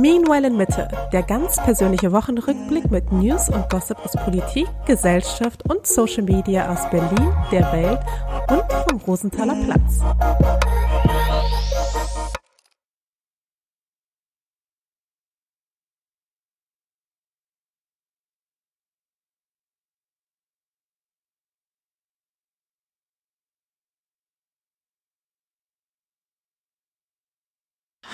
[0.00, 5.88] Meanwhile in Mitte, der ganz persönliche Wochenrückblick mit News und Gossip aus Politik, Gesellschaft und
[5.88, 7.98] Social Media aus Berlin, der Welt
[8.48, 10.67] und vom Rosenthaler Platz.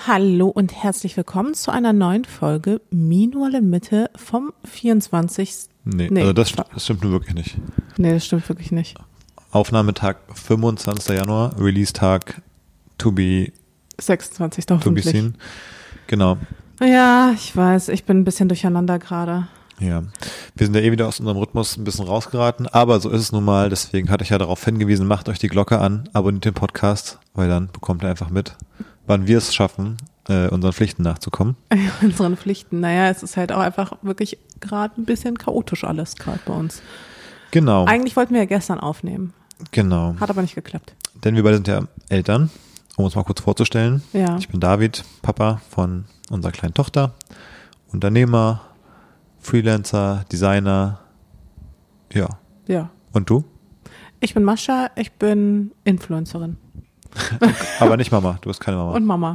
[0.07, 5.69] Hallo und herzlich willkommen zu einer neuen Folge Meanwhile in Mitte vom 24.
[5.83, 7.57] Nee, nee also das, das, stimmt nur wirklich nicht.
[7.97, 8.99] Nee, das stimmt wirklich nicht.
[9.49, 11.17] Aufnahmetag 25.
[11.17, 12.39] Januar, Release-Tag
[12.99, 13.51] to be
[13.99, 14.67] 26.
[14.67, 15.37] To be seen.
[16.05, 16.37] Genau.
[16.79, 19.47] Ja, ich weiß, ich bin ein bisschen durcheinander gerade.
[19.79, 20.03] Ja,
[20.55, 23.31] wir sind ja eh wieder aus unserem Rhythmus ein bisschen rausgeraten, aber so ist es
[23.31, 23.69] nun mal.
[23.69, 27.49] Deswegen hatte ich ja darauf hingewiesen, macht euch die Glocke an, abonniert den Podcast, weil
[27.49, 28.55] dann bekommt ihr einfach mit,
[29.07, 31.55] wann wir es schaffen, äh, unseren Pflichten nachzukommen.
[32.01, 32.79] unseren Pflichten.
[32.79, 36.81] Naja, es ist halt auch einfach wirklich gerade ein bisschen chaotisch alles gerade bei uns.
[37.51, 37.85] Genau.
[37.85, 39.33] Eigentlich wollten wir ja gestern aufnehmen.
[39.71, 40.15] Genau.
[40.19, 40.93] Hat aber nicht geklappt.
[41.23, 42.49] Denn wir beide sind ja Eltern,
[42.97, 44.03] um uns mal kurz vorzustellen.
[44.13, 44.37] Ja.
[44.37, 47.13] Ich bin David, Papa von unserer kleinen Tochter,
[47.91, 48.61] Unternehmer,
[49.39, 50.99] Freelancer, Designer.
[52.11, 52.27] Ja.
[52.67, 52.89] Ja.
[53.13, 53.45] Und du?
[54.19, 56.57] Ich bin Mascha, ich bin Influencerin.
[57.79, 58.91] Aber nicht Mama, du bist keine Mama.
[58.93, 59.33] Und Mama.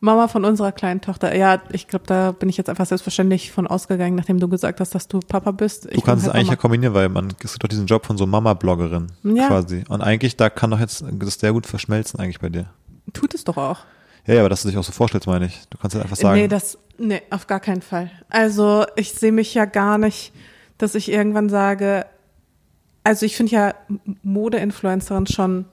[0.00, 1.34] Mama von unserer kleinen Tochter.
[1.34, 4.94] Ja, ich glaube, da bin ich jetzt einfach selbstverständlich von ausgegangen, nachdem du gesagt hast,
[4.94, 5.86] dass du Papa bist.
[5.86, 8.04] Ich du kannst halt es eigentlich ja kombinieren, weil man es gibt doch diesen Job
[8.04, 9.48] von so Mama-Bloggerin ja.
[9.48, 9.82] quasi.
[9.88, 12.66] Und eigentlich, da kann doch jetzt das sehr gut verschmelzen eigentlich bei dir.
[13.14, 13.78] Tut es doch auch.
[14.26, 15.62] Ja, ja, aber dass du dich auch so vorstellst, meine ich.
[15.70, 16.38] Du kannst halt einfach sagen.
[16.38, 18.10] Nee, das, nee, auf gar keinen Fall.
[18.28, 20.32] Also ich sehe mich ja gar nicht,
[20.76, 22.04] dass ich irgendwann sage,
[23.04, 23.74] also ich finde ja
[24.22, 25.66] Mode-Influencerin schon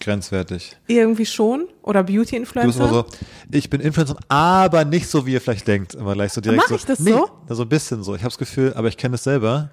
[0.00, 0.76] grenzwertig.
[0.86, 1.68] Irgendwie schon.
[1.82, 2.88] Oder Beauty-Influencer.
[2.88, 3.06] So,
[3.50, 5.94] ich bin Influencer, aber nicht so, wie ihr vielleicht denkt.
[5.94, 6.62] Immer gleich so direkt.
[6.68, 7.04] Mach ich das so?
[7.04, 8.14] Nee, so ein bisschen so.
[8.14, 9.70] Ich habe das Gefühl, aber ich kenne es selber.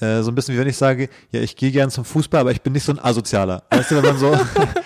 [0.00, 2.52] Äh, so ein bisschen wie wenn ich sage, ja, ich gehe gern zum Fußball, aber
[2.52, 3.62] ich bin nicht so ein Asozialer.
[3.70, 4.32] Weißt du, wenn man so,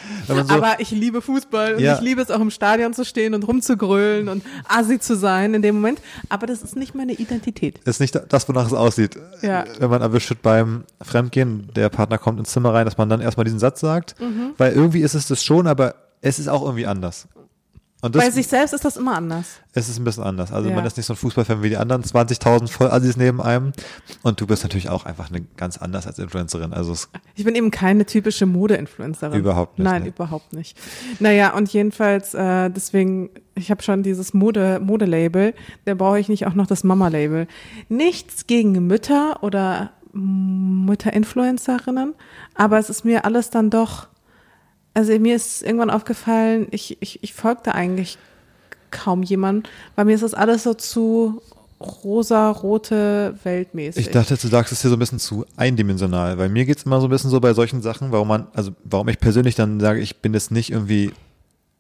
[0.27, 1.95] so Aber ich liebe Fußball und ja.
[1.95, 5.63] ich liebe es auch im Stadion zu stehen und rumzugrölen und assi zu sein in
[5.63, 6.01] dem Moment.
[6.29, 7.81] Aber das ist nicht meine Identität.
[7.85, 9.19] Das ist nicht das, wonach es aussieht.
[9.43, 9.65] Ja.
[9.79, 13.21] Wenn man erwischt wird beim Fremdgehen, der Partner kommt ins Zimmer rein, dass man dann
[13.21, 14.21] erstmal diesen Satz sagt.
[14.21, 14.51] Mhm.
[14.59, 17.29] Weil irgendwie ist es das schon, aber es ist auch irgendwie anders.
[18.05, 19.61] Und das, Bei sich selbst ist das immer anders.
[19.73, 20.53] Es ist ein bisschen anders.
[20.53, 20.75] Also ja.
[20.75, 23.73] man ist nicht so ein Fußballfan wie die anderen 20.000 Vollassis neben einem.
[24.23, 26.75] Und du bist natürlich auch einfach eine ganz anders als Influencerin.
[26.75, 26.95] Also
[27.35, 29.39] ich bin eben keine typische Mode-Influencerin.
[29.39, 29.87] Überhaupt nicht.
[29.87, 30.09] Nein, ne?
[30.09, 30.77] überhaupt nicht.
[31.19, 35.55] Naja, und jedenfalls, äh, deswegen, ich habe schon dieses Mode, Mode-Label,
[35.87, 37.47] da brauche ich nicht auch noch das Mama-Label.
[37.89, 42.13] Nichts gegen Mütter oder Mütter-Influencerinnen,
[42.55, 44.09] aber es ist mir alles dann doch
[44.95, 48.17] also mir ist irgendwann aufgefallen, ich, ich, ich folgte eigentlich
[48.91, 51.43] kaum jemand, weil mir ist das alles so zu
[51.81, 54.07] rosa-rote Weltmäßig.
[54.07, 57.01] Ich dachte, du sagst es hier so ein bisschen zu eindimensional, weil mir geht's immer
[57.01, 60.01] so ein bisschen so bei solchen Sachen, warum man, also warum ich persönlich dann sage,
[60.01, 61.13] ich bin jetzt nicht irgendwie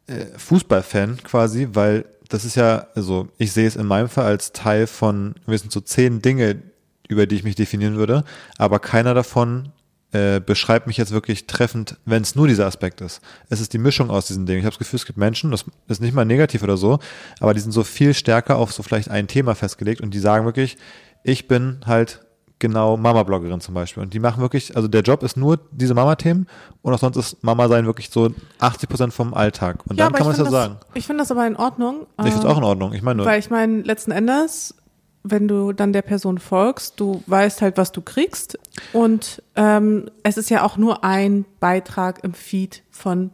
[0.07, 4.53] äh, Fußballfan quasi, weil das ist ja, also ich sehe es in meinem Fall als
[4.53, 6.61] Teil von, wir sind so zehn Dinge,
[7.09, 8.25] über die ich mich definieren würde,
[8.59, 9.71] aber keiner davon
[10.15, 13.21] äh, beschreibt mich jetzt wirklich treffend, wenn es nur dieser Aspekt ist.
[13.49, 14.61] Es ist die Mischung aus diesen Dingen.
[14.61, 17.01] Ich habe das Gefühl, es gibt Menschen, das ist nicht mal negativ oder so,
[17.41, 20.45] aber die sind so viel stärker auf so vielleicht ein Thema festgelegt und die sagen
[20.47, 20.77] wirklich,
[21.25, 22.21] ich bin halt
[22.61, 24.05] genau Mama-Bloggerin zum Beispiel.
[24.05, 26.47] Und die machen wirklich, also der Job ist nur diese Mama-Themen
[26.83, 29.85] und auch sonst ist Mama sein wirklich so 80 Prozent vom Alltag.
[29.89, 30.77] Und ja, dann kann man es ja sagen.
[30.95, 32.07] Ich finde das aber in Ordnung.
[32.19, 32.93] Ich finde es auch in Ordnung.
[32.93, 33.27] Ich meine nur.
[33.27, 34.77] Weil ich meine, letzten Endes
[35.25, 38.59] wenn du dann der Person folgst, du weißt halt, was du kriegst.
[38.93, 43.31] Und ähm, es ist ja auch nur ein Beitrag im Feed von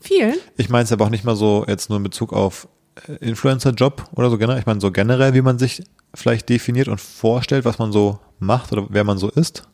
[0.00, 0.34] vielen.
[0.56, 2.68] Ich meine es aber auch nicht mal so jetzt nur in Bezug auf
[3.08, 4.58] äh, Influencer-Job oder so generell.
[4.58, 8.72] Ich meine so generell, wie man sich vielleicht definiert und vorstellt, was man so macht
[8.72, 9.68] oder wer man so ist.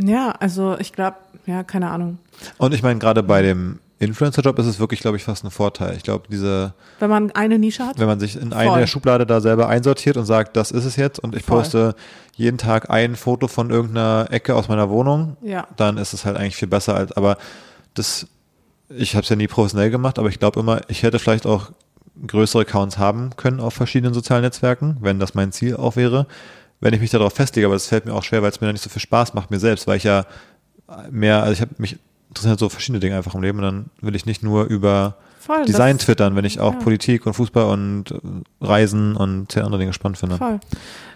[0.00, 1.16] Ja, also ich glaube,
[1.46, 2.18] ja, keine Ahnung.
[2.58, 5.96] Und ich meine gerade bei dem Influencer-Job ist es wirklich, glaube ich, fast ein Vorteil.
[5.96, 6.74] Ich glaube, diese.
[7.00, 7.98] Wenn man eine Nische hat?
[7.98, 8.68] Wenn man sich in Voll.
[8.68, 11.58] eine Schublade da selber einsortiert und sagt, das ist es jetzt und ich Voll.
[11.58, 11.94] poste
[12.36, 15.66] jeden Tag ein Foto von irgendeiner Ecke aus meiner Wohnung, ja.
[15.76, 17.36] dann ist es halt eigentlich viel besser als, aber
[17.94, 18.28] das,
[18.88, 21.72] ich habe es ja nie professionell gemacht, aber ich glaube immer, ich hätte vielleicht auch
[22.24, 26.28] größere Accounts haben können auf verschiedenen sozialen Netzwerken, wenn das mein Ziel auch wäre,
[26.78, 28.74] wenn ich mich darauf festlege, aber das fällt mir auch schwer, weil es mir dann
[28.74, 30.24] nicht so viel Spaß macht, mir selbst, weil ich ja
[31.10, 31.98] mehr, also ich habe mich
[32.28, 35.16] interessieren halt so verschiedene Dinge einfach im Leben und dann will ich nicht nur über
[35.40, 36.78] Voll, Design das, twittern, wenn ich auch ja.
[36.78, 38.18] Politik und Fußball und äh,
[38.60, 40.36] Reisen und zehn andere Dinge spannend finde.
[40.36, 40.60] Voll.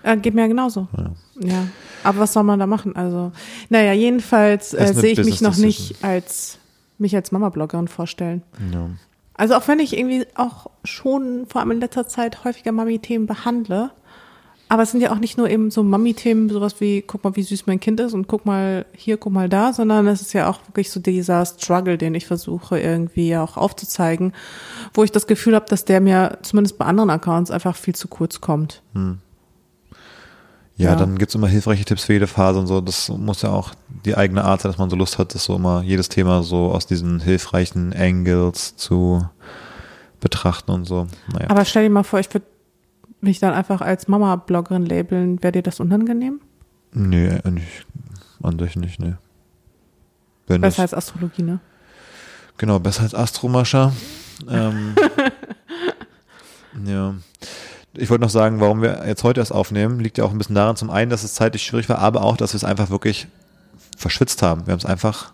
[0.02, 0.88] Äh, geht mir ja genauso.
[0.96, 1.10] Ja.
[1.40, 1.66] ja.
[2.02, 2.96] Aber was soll man da machen?
[2.96, 3.32] Also,
[3.68, 6.58] naja, jedenfalls äh, sehe ich mich noch nicht als
[6.98, 8.42] mich als Mama-Bloggerin vorstellen.
[8.72, 8.88] Ja.
[9.34, 13.90] Also auch wenn ich irgendwie auch schon vor allem in letzter Zeit häufiger Mami-Themen behandle.
[14.72, 17.42] Aber es sind ja auch nicht nur eben so Mami-Themen, sowas wie, guck mal, wie
[17.42, 20.48] süß mein Kind ist und guck mal hier, guck mal da, sondern es ist ja
[20.48, 24.32] auch wirklich so dieser Struggle, den ich versuche irgendwie auch aufzuzeigen,
[24.94, 28.08] wo ich das Gefühl habe, dass der mir zumindest bei anderen Accounts einfach viel zu
[28.08, 28.80] kurz kommt.
[28.94, 29.18] Hm.
[30.78, 30.96] Ja, Ja.
[30.96, 32.80] dann gibt's immer hilfreiche Tipps für jede Phase und so.
[32.80, 33.74] Das muss ja auch
[34.06, 36.70] die eigene Art sein, dass man so Lust hat, das so immer jedes Thema so
[36.72, 39.22] aus diesen hilfreichen Angles zu
[40.18, 41.08] betrachten und so.
[41.30, 41.50] Naja.
[41.50, 42.46] Aber stell dir mal vor, ich würde
[43.22, 45.42] mich dann einfach als Mama-Bloggerin labeln.
[45.42, 46.40] Wäre dir das unangenehm?
[46.94, 47.86] nee, nicht,
[48.42, 49.14] an sich nicht, nee.
[50.46, 51.60] Wenn das, Besser als Astrologie, ne?
[52.58, 53.92] genau, besser als Astromascha.
[54.48, 54.94] Ähm,
[56.84, 57.14] ja.
[57.94, 60.54] Ich wollte noch sagen, warum wir jetzt heute erst aufnehmen, liegt ja auch ein bisschen
[60.54, 63.26] daran, zum einen, dass es zeitlich schwierig war, aber auch, dass wir es einfach wirklich
[63.96, 64.66] verschwitzt haben.
[64.66, 65.32] Wir haben es einfach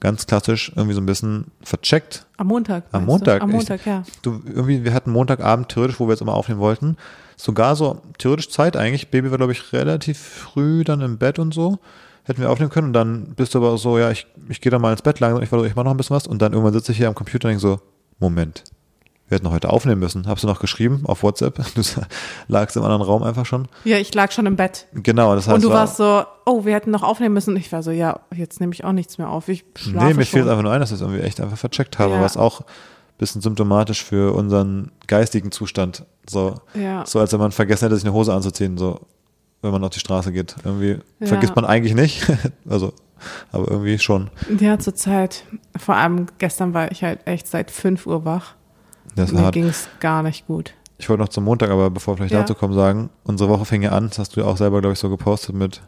[0.00, 2.26] ganz klassisch irgendwie so ein bisschen vercheckt.
[2.36, 2.84] Am Montag.
[2.92, 3.30] Am meinst du?
[3.30, 3.42] Montag.
[3.42, 4.02] Am Ich- Montag, ja.
[4.22, 6.96] Du, irgendwie, wir hatten Montagabend theoretisch, wo wir jetzt immer aufnehmen wollten,
[7.36, 9.10] sogar so theoretisch Zeit eigentlich.
[9.10, 11.78] Baby war, glaube ich, relativ früh dann im Bett und so.
[12.24, 14.82] Hätten wir aufnehmen können und dann bist du aber so, ja, ich, ich gehe dann
[14.82, 16.52] mal ins Bett langsam, ich war so, ich mach noch ein bisschen was und dann
[16.52, 17.80] irgendwann sitze ich hier am Computer und denke so,
[18.18, 18.64] Moment,
[19.28, 20.26] wir hätten noch heute aufnehmen müssen.
[20.28, 21.58] Hast du noch geschrieben auf WhatsApp?
[21.74, 21.82] Du
[22.48, 23.66] lagst im anderen Raum einfach schon.
[23.84, 24.86] Ja, ich lag schon im Bett.
[24.94, 27.50] Genau, das heißt, und du war, warst so, oh, wir hätten noch aufnehmen müssen.
[27.50, 29.48] Und ich war so, ja, jetzt nehme ich auch nichts mehr auf.
[29.48, 31.98] Ich schlafe Nee, mir fehlt einfach nur ein, dass wir es irgendwie echt einfach vercheckt
[31.98, 32.20] haben, Ja.
[32.20, 32.64] was auch ein
[33.18, 36.04] bisschen symptomatisch für unseren geistigen Zustand.
[36.28, 37.04] So, Ja.
[37.06, 39.00] so als wenn man vergessen hätte, sich eine Hose anzuziehen, so
[39.62, 40.54] wenn man auf die Straße geht.
[40.64, 41.26] Irgendwie Ja.
[41.26, 42.24] vergisst man eigentlich nicht.
[42.68, 42.92] also,
[43.50, 44.30] aber irgendwie schon.
[44.60, 45.44] Ja, zur Zeit.
[45.76, 48.54] Vor allem gestern war ich halt echt seit 5 Uhr wach.
[49.16, 50.72] Das war Mir ging es gar nicht gut.
[50.98, 52.40] Ich wollte noch zum Montag, aber bevor wir vielleicht Ja.
[52.40, 54.94] dazu kommen, sagen, unsere Woche fing ja an, das hast du ja auch selber, glaube
[54.94, 55.82] ich, so gepostet mit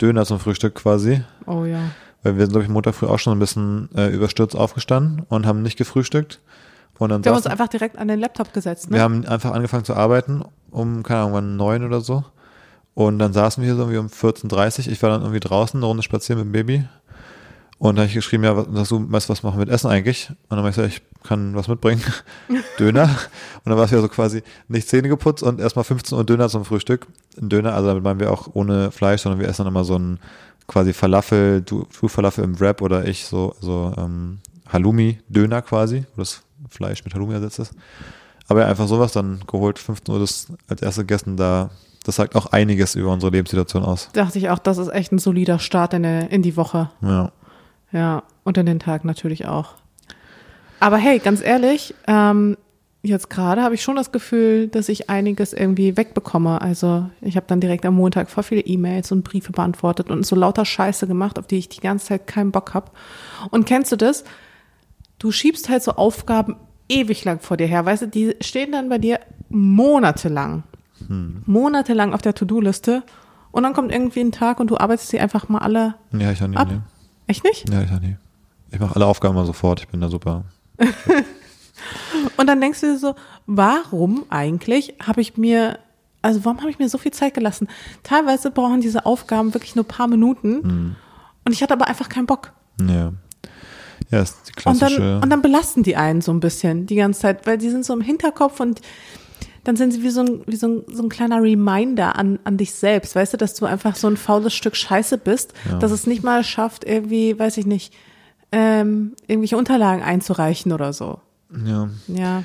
[0.00, 1.22] Döner zum Frühstück quasi.
[1.46, 1.80] Oh ja.
[2.22, 5.46] Weil wir sind, glaube ich, Montag früh auch schon ein bisschen äh, überstürzt aufgestanden und
[5.46, 6.40] haben nicht gefrühstückt.
[6.98, 8.96] Und dann Wir haben uns einfach direkt an den Laptop gesetzt, ne?
[8.96, 12.24] Wir haben einfach angefangen zu arbeiten um, keine Ahnung, wann neun oder so.
[12.94, 14.92] Und dann saßen wir hier so irgendwie um 14.30 Uhr.
[14.92, 16.84] Ich war dann irgendwie draußen, eine Runde spazieren mit dem Baby.
[17.78, 20.28] Und da habe ich geschrieben, ja, was, du, weißt was machen wir mit Essen eigentlich?
[20.28, 22.02] Und dann habe ich gesagt, ich kann was mitbringen.
[22.78, 23.04] Döner.
[23.04, 26.48] Und dann war es ja so quasi nicht Zähne geputzt und erstmal 15 Uhr Döner
[26.48, 27.06] zum Frühstück.
[27.40, 29.98] Ein Döner, also damit meinen wir auch ohne Fleisch, sondern wir essen dann immer so
[29.98, 30.18] ein
[30.66, 34.38] quasi Falafel, du, du Falafel im Wrap oder ich so, so ähm,
[34.72, 37.74] Halloumi-Döner quasi, wo das Fleisch mit Halloumi ersetzt ist.
[38.48, 41.70] Aber ja, einfach sowas dann geholt, 15 Uhr das als erste gegessen, da,
[42.04, 44.10] das sagt auch einiges über unsere Lebenssituation aus.
[44.12, 46.90] Dachte ich auch, das ist echt ein solider Start in, der, in die Woche.
[47.02, 47.32] Ja.
[47.92, 49.74] Ja, und in den Tag natürlich auch.
[50.80, 52.56] Aber hey, ganz ehrlich, ähm,
[53.02, 56.60] jetzt gerade habe ich schon das Gefühl, dass ich einiges irgendwie wegbekomme.
[56.60, 60.36] Also ich habe dann direkt am Montag voll viele E-Mails und Briefe beantwortet und so
[60.36, 62.90] lauter Scheiße gemacht, auf die ich die ganze Zeit keinen Bock habe.
[63.50, 64.24] Und kennst du das?
[65.18, 66.56] Du schiebst halt so Aufgaben
[66.88, 70.64] ewig lang vor dir her, weißt du, die stehen dann bei dir monatelang,
[71.46, 73.02] monatelang auf der To-Do-Liste
[73.52, 76.42] und dann kommt irgendwie ein Tag und du arbeitest sie einfach mal alle Ja, ich
[76.42, 76.56] auch nie.
[76.56, 76.68] ab.
[76.70, 76.80] Nee.
[77.26, 77.68] Echt nicht?
[77.70, 78.16] Ja, ich auch nie.
[78.72, 80.44] Ich mache alle Aufgaben mal sofort, ich bin da super.
[82.36, 83.14] Und dann denkst du dir so,
[83.46, 85.78] warum eigentlich habe ich mir,
[86.22, 87.68] also warum habe ich mir so viel Zeit gelassen?
[88.02, 90.96] Teilweise brauchen diese Aufgaben wirklich nur ein paar Minuten.
[91.44, 92.52] Und ich hatte aber einfach keinen Bock.
[92.86, 93.12] Ja.
[94.10, 94.98] Ja, ist die Und klassische.
[95.00, 97.84] dann, und dann belasten die einen so ein bisschen die ganze Zeit, weil die sind
[97.84, 98.80] so im Hinterkopf und
[99.64, 102.56] dann sind sie wie so ein, wie so ein, so ein kleiner Reminder an, an
[102.56, 105.78] dich selbst, weißt du, dass du einfach so ein faules Stück Scheiße bist, Ja.
[105.78, 107.92] dass es nicht mal schafft, irgendwie, weiß ich nicht,
[108.52, 111.20] ähm, irgendwelche Unterlagen einzureichen oder so.
[111.64, 111.88] ja.
[112.08, 112.44] Ja.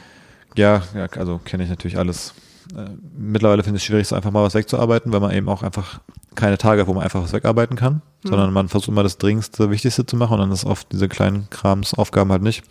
[0.58, 2.34] Ja, ja, also kenne ich natürlich alles.
[2.76, 2.86] Äh,
[3.18, 6.00] mittlerweile finde ich es schwierig, so einfach mal was wegzuarbeiten, weil man eben auch einfach
[6.36, 9.70] keine Tage hat, wo man einfach was wegarbeiten kann, sondern man versucht immer das Dringendste,
[9.70, 12.64] Wichtigste zu machen und dann ist oft diese kleinen Kramsaufgaben halt nicht.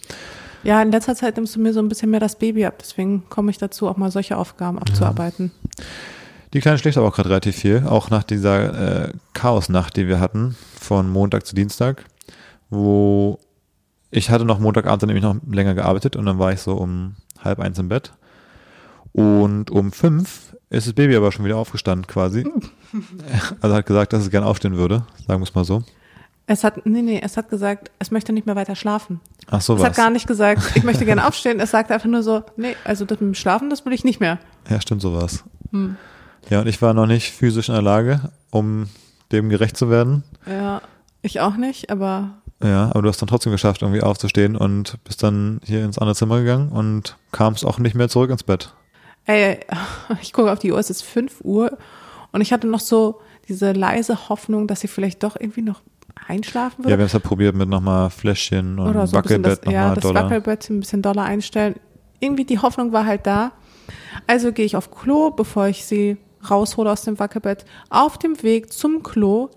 [0.62, 3.28] Ja, in letzter Zeit nimmst du mir so ein bisschen mehr das Baby ab, deswegen
[3.28, 5.52] komme ich dazu, auch mal solche Aufgaben abzuarbeiten.
[6.54, 10.20] Die Kleine schläft aber auch gerade relativ viel, auch nach dieser äh, Chaosnacht, die wir
[10.20, 12.04] hatten, von Montag zu Dienstag,
[12.74, 13.38] wo
[14.10, 17.16] ich hatte noch Montagabend dann nämlich noch länger gearbeitet und dann war ich so um
[17.42, 18.12] halb eins im Bett.
[19.12, 22.46] Und um fünf ist das Baby aber schon wieder aufgestanden quasi.
[23.60, 25.82] Also hat gesagt, dass es gerne aufstehen würde, sagen wir es mal so.
[26.46, 29.20] Es hat, nee, nee, es hat gesagt, es möchte nicht mehr weiter schlafen.
[29.48, 29.86] Ach so es was.
[29.88, 31.58] hat gar nicht gesagt, ich möchte gerne aufstehen.
[31.58, 34.20] Es sagte einfach nur so, nee, also das mit dem Schlafen, das will ich nicht
[34.20, 34.38] mehr.
[34.70, 35.42] Ja, stimmt sowas.
[35.72, 35.96] Hm.
[36.50, 38.88] Ja, und ich war noch nicht physisch in der Lage, um
[39.32, 40.22] dem gerecht zu werden.
[40.46, 40.80] Ja,
[41.22, 45.22] ich auch nicht, aber Ja, aber du hast dann trotzdem geschafft, irgendwie aufzustehen und bist
[45.22, 48.74] dann hier ins andere Zimmer gegangen und kamst auch nicht mehr zurück ins Bett.
[49.26, 49.60] ey,
[50.22, 51.76] ich gucke auf die Uhr, es ist 5 Uhr
[52.32, 55.82] und ich hatte noch so diese leise Hoffnung, dass sie vielleicht doch irgendwie noch
[56.26, 57.02] einschlafen Ja, wir würde.
[57.02, 60.24] haben es halt probiert mit nochmal Fläschchen und oder so Wackelbett ja, nochmal das doller.
[60.24, 61.74] Wackelbett ein bisschen doller einstellen.
[62.20, 63.52] irgendwie die Hoffnung war halt da.
[64.26, 66.16] Also gehe ich auf Klo, bevor ich sie
[66.48, 67.66] raushole aus dem Wackelbett.
[67.90, 69.50] Auf dem Weg zum Klo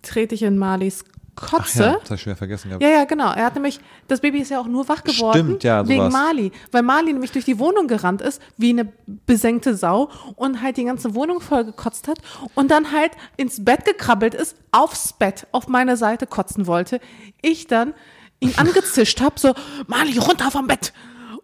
[0.00, 1.04] trete ich in Marlies
[1.40, 1.82] Kotze.
[1.82, 2.82] ja, das habe ich schon wieder vergessen gehabt.
[2.82, 3.32] Ja, ja, genau.
[3.32, 6.12] Er hat nämlich, das Baby ist ja auch nur wach geworden Stimmt, ja, wegen sowas.
[6.12, 8.92] Mali, weil Mali nämlich durch die Wohnung gerannt ist, wie eine
[9.26, 12.18] besenkte Sau und halt die ganze Wohnung voll gekotzt hat
[12.54, 17.00] und dann halt ins Bett gekrabbelt ist, aufs Bett, auf meine Seite kotzen wollte.
[17.42, 17.94] Ich dann
[18.40, 19.54] ihn angezischt habe, so,
[19.86, 20.92] Mali, runter vom Bett.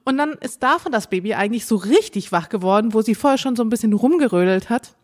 [0.04, 3.56] Und dann ist davon das Baby eigentlich so richtig wach geworden, wo sie vorher schon
[3.56, 4.94] so ein bisschen rumgerödelt hat.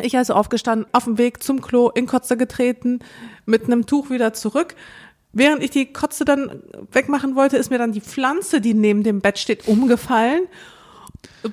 [0.00, 3.00] Ich also aufgestanden, auf dem Weg zum Klo, in Kotze getreten,
[3.44, 4.74] mit einem Tuch wieder zurück.
[5.32, 9.20] Während ich die Kotze dann wegmachen wollte, ist mir dann die Pflanze, die neben dem
[9.20, 10.42] Bett steht, umgefallen.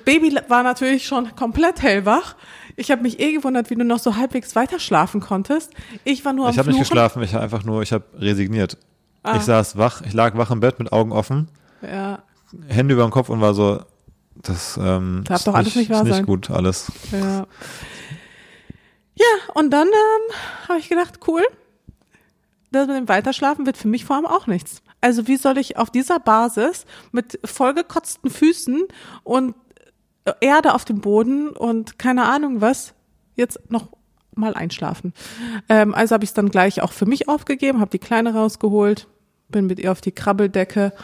[0.04, 2.36] Baby war natürlich schon komplett hellwach.
[2.76, 5.72] Ich habe mich eh gewundert, wie du noch so halbwegs weiter schlafen konntest.
[6.04, 8.76] Ich war nur am Ich habe nicht geschlafen, ich habe einfach nur, ich habe resigniert.
[9.22, 9.36] Ah.
[9.36, 11.48] Ich saß wach, ich lag wach im Bett mit Augen offen,
[11.82, 12.22] Ja,
[12.68, 13.80] Hände über dem Kopf und war so,
[14.34, 16.90] das ähm, ist doch alles nicht ist nicht gut, alles.
[17.12, 17.46] ja.
[19.20, 20.34] Ja, und dann ähm,
[20.66, 21.42] habe ich gedacht, cool,
[22.70, 24.82] das mit dem Weiterschlafen wird für mich vor allem auch nichts.
[25.02, 28.84] Also wie soll ich auf dieser Basis mit vollgekotzten Füßen
[29.22, 29.54] und
[30.24, 32.94] äh, Erde auf dem Boden und keine Ahnung was
[33.36, 33.88] jetzt noch
[34.34, 35.12] mal einschlafen.
[35.68, 39.06] Ähm, also habe ich es dann gleich auch für mich aufgegeben, habe die Kleine rausgeholt,
[39.50, 40.94] bin mit ihr auf die Krabbeldecke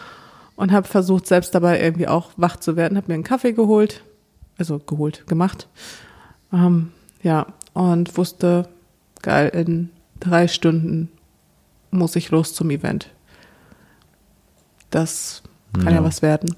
[0.54, 2.96] und habe versucht, selbst dabei irgendwie auch wach zu werden.
[2.96, 4.02] Habe mir einen Kaffee geholt,
[4.56, 5.68] also geholt, gemacht.
[6.50, 6.92] Ähm,
[7.22, 7.46] ja,
[7.76, 8.68] und wusste,
[9.22, 11.10] geil, in drei Stunden
[11.90, 13.10] muss ich los zum Event.
[14.90, 15.42] Das
[15.74, 16.04] kann ja, Ja.
[16.04, 16.54] was werden.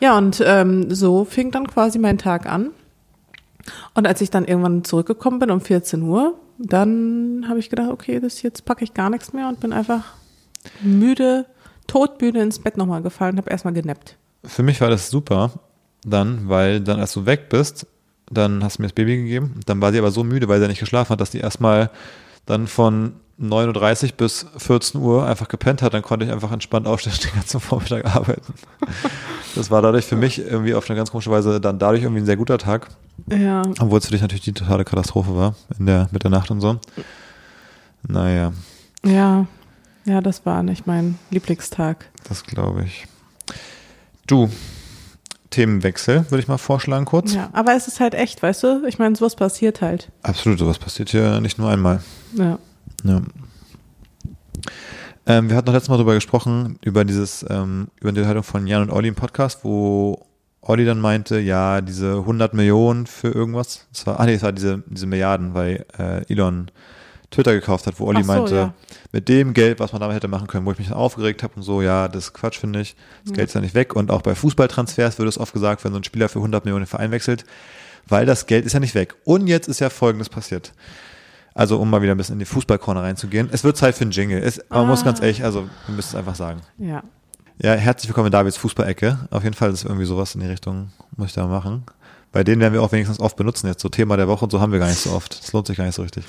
[0.00, 2.70] Ja, und ähm, so fing dann quasi mein Tag an.
[3.94, 8.20] Und als ich dann irgendwann zurückgekommen bin um 14 Uhr, dann habe ich gedacht, okay,
[8.20, 10.04] das jetzt packe ich gar nichts mehr und bin einfach
[10.80, 11.46] müde,
[11.86, 14.16] todmüde ins Bett nochmal gefallen und habe erstmal genappt.
[14.44, 15.50] Für mich war das super
[16.04, 17.86] dann, weil dann, als du weg bist,
[18.30, 19.60] dann hast du mir das Baby gegeben.
[19.66, 21.90] Dann war sie aber so müde, weil sie nicht geschlafen hat, dass die erstmal
[22.46, 25.94] dann von 9.30 Uhr bis 14 Uhr einfach gepennt hat.
[25.94, 28.54] Dann konnte ich einfach entspannt aufstehen und den ganzen Vormittag arbeiten.
[29.56, 32.24] Das war dadurch für mich irgendwie auf eine ganz komische Weise dann dadurch irgendwie ein
[32.26, 32.86] sehr guter Tag.
[33.28, 36.52] Ja, Obwohl es für dich natürlich die totale Katastrophe war in der, mit der Nacht
[36.52, 36.78] und so.
[38.06, 38.52] Naja,
[39.04, 39.46] ja,
[40.04, 42.06] ja, das war nicht mein Lieblingstag.
[42.28, 43.06] das glaube ich.
[44.28, 44.48] Du,
[45.50, 47.34] Themenwechsel, würde ich mal vorschlagen kurz.
[47.34, 48.86] Ja, aber es ist halt echt, weißt du?
[48.86, 50.10] Ich meine, sowas passiert halt.
[50.22, 52.00] Absolut, sowas passiert hier nicht nur einmal.
[52.34, 52.58] Ja.
[53.04, 53.22] Ja.
[55.26, 58.66] Ähm, wir hatten noch letztes Mal darüber gesprochen, über dieses, ähm, über die Unterhaltung von
[58.66, 60.26] Jan und Olli im Podcast, wo
[60.60, 64.52] Olli dann meinte, ja, diese 100 Millionen für irgendwas, das war, ah nee, es war
[64.52, 66.70] diese, diese Milliarden, weil äh, Elon
[67.30, 68.74] Twitter gekauft hat, wo Olli so, meinte, ja.
[69.12, 71.54] mit dem Geld, was man damit hätte machen können, wo ich mich dann aufgeregt habe
[71.56, 72.96] und so, ja, das ist Quatsch, finde ich.
[73.24, 73.94] Das Geld ist ja nicht weg.
[73.94, 76.84] Und auch bei Fußballtransfers wird es oft gesagt, wenn so ein Spieler für 100 Millionen
[76.84, 77.44] den Verein wechselt,
[78.08, 79.14] weil das Geld ist ja nicht weg.
[79.24, 80.72] Und jetzt ist ja Folgendes passiert.
[81.54, 83.48] Also, um mal wieder ein bisschen in die Fußballkorner reinzugehen.
[83.52, 84.38] Es wird Zeit für einen Jingle.
[84.38, 86.60] Es, man muss ganz ehrlich, also, wir müssen es einfach sagen.
[86.78, 87.02] Ja.
[87.62, 89.28] Ja, herzlich willkommen in Davids Fußballecke.
[89.30, 91.84] Auf jeden Fall ist irgendwie sowas in die Richtung, muss ich da machen.
[92.32, 93.66] Bei denen werden wir auch wenigstens oft benutzen.
[93.66, 95.38] Jetzt so Thema der Woche und so haben wir gar nicht so oft.
[95.42, 96.24] Das lohnt sich gar nicht so richtig.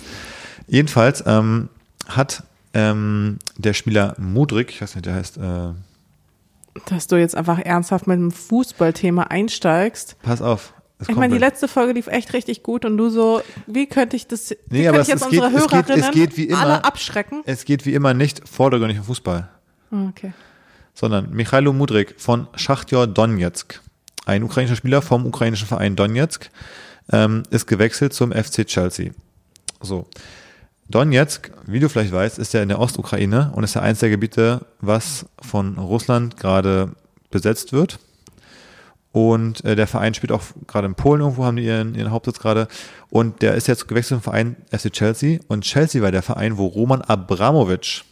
[0.67, 1.69] Jedenfalls ähm,
[2.07, 5.69] hat ähm, der Spieler Mudrik, ich weiß nicht, der heißt, äh,
[6.85, 10.15] Dass du jetzt einfach ernsthaft mit dem Fußballthema einsteigst.
[10.21, 10.73] pass auf.
[10.99, 14.15] es Ich meine, die letzte Folge lief echt richtig gut und du so, wie könnte
[14.15, 15.87] ich das, wie Nee, könnte aber ich es- jetzt es geht- unsere es geht- es
[15.95, 17.41] Hörerinnen geht wie immer- alle abschrecken?
[17.45, 19.49] Es geht wie immer nicht vordergründig um Fußball.
[19.91, 20.31] Ah, Okay.
[20.93, 23.81] sondern Michailo Mudrik von Schachtjor Donetsk,
[24.25, 26.49] ein ukrainischer Spieler vom ukrainischen Verein Donetsk,
[27.11, 29.11] ähm, ist gewechselt zum FC Chelsea.
[29.81, 30.07] So.
[30.91, 34.09] Donetsk, wie du vielleicht weißt, ist ja in der Ostukraine und ist ja eins der
[34.09, 36.91] Gebiete, was von Russland gerade
[37.29, 37.99] besetzt wird.
[39.11, 42.39] Und äh, der Verein spielt auch gerade in Polen irgendwo, haben die ihren, ihren Hauptsitz
[42.39, 42.67] gerade.
[43.09, 45.39] Und der ist jetzt gewechselt zum Verein FC Chelsea.
[45.47, 48.03] Und Chelsea war der Verein, wo Roman Abramowitsch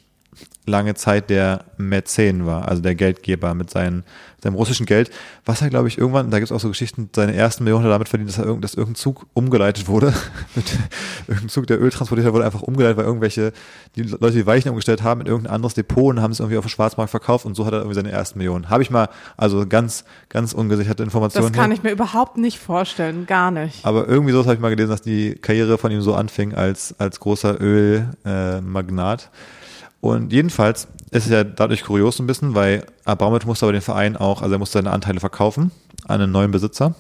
[0.69, 4.03] lange Zeit der Mäzen war, also der Geldgeber mit seinen,
[4.41, 5.10] seinem russischen Geld,
[5.46, 7.89] was er, glaube ich, irgendwann, da gibt es auch so Geschichten, seine ersten Millionen hat
[7.89, 10.13] er damit verdient, dass er irgend, dass irgendein Zug umgeleitet wurde.
[10.55, 10.65] mit
[11.27, 13.51] irgendein Zug, der Öl transportiert hat, wurde einfach umgeleitet, weil irgendwelche,
[13.96, 16.65] die Leute die Weichen umgestellt haben in irgendein anderes Depot und haben es irgendwie auf
[16.65, 18.69] dem Schwarzmarkt verkauft und so hat er irgendwie seine ersten Millionen.
[18.69, 21.48] Habe ich mal, also ganz, ganz ungesicherte Informationen.
[21.48, 21.77] Das kann hier.
[21.77, 23.86] ich mir überhaupt nicht vorstellen, gar nicht.
[23.86, 26.96] Aber irgendwie so habe ich mal gelesen, dass die Karriere von ihm so anfing als,
[27.00, 29.24] als großer Ölmagnat.
[29.24, 29.59] Äh.
[30.01, 34.15] Und jedenfalls ist es ja dadurch kurios ein bisschen, weil Abramowitsch musste aber den Verein
[34.15, 35.72] auch, also er musste seine Anteile verkaufen
[36.08, 36.96] an einen neuen Besitzer.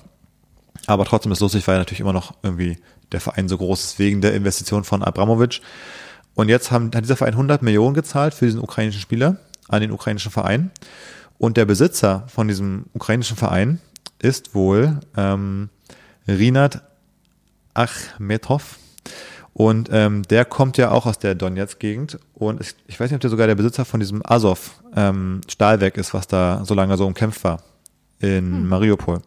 [0.85, 2.77] Aber trotzdem ist lustig, weil natürlich immer noch irgendwie
[3.11, 5.61] der Verein so groß ist wegen der Investition von Abramowitsch.
[6.35, 9.37] Und jetzt haben, hat dieser Verein 100 Millionen gezahlt für diesen ukrainischen Spieler
[9.67, 10.71] an den ukrainischen Verein.
[11.37, 13.79] Und der Besitzer von diesem ukrainischen Verein
[14.19, 15.69] ist wohl ähm,
[16.27, 16.81] Rinat
[17.73, 18.77] Achmetov.
[19.53, 22.19] Und ähm, der kommt ja auch aus der Donetsk-Gegend.
[22.33, 25.41] Und ich, ich, weiß nicht, ob der sogar der Besitzer von diesem Azov ähm,
[25.95, 27.61] ist, was da so lange so umkämpft war
[28.19, 28.67] in hm.
[28.67, 29.21] Mariupol.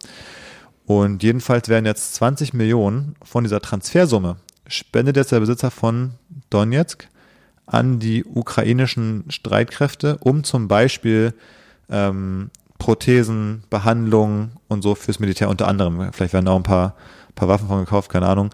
[0.86, 4.36] Und jedenfalls werden jetzt 20 Millionen von dieser Transfersumme
[4.66, 6.12] spendet jetzt der Besitzer von
[6.50, 7.08] Donetsk
[7.66, 11.34] an die ukrainischen Streitkräfte, um zum Beispiel
[11.90, 16.96] ähm, Prothesen, Behandlungen und so fürs Militär unter anderem, vielleicht werden auch ein paar,
[17.34, 18.50] paar Waffen von gekauft, keine Ahnung,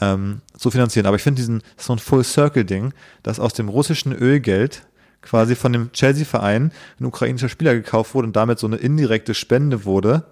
[0.00, 1.06] ähm, zu finanzieren.
[1.06, 4.86] Aber ich finde diesen, so ein Full-Circle-Ding, dass aus dem russischen Ölgeld
[5.20, 9.84] quasi von dem Chelsea-Verein ein ukrainischer Spieler gekauft wurde und damit so eine indirekte Spende
[9.84, 10.24] wurde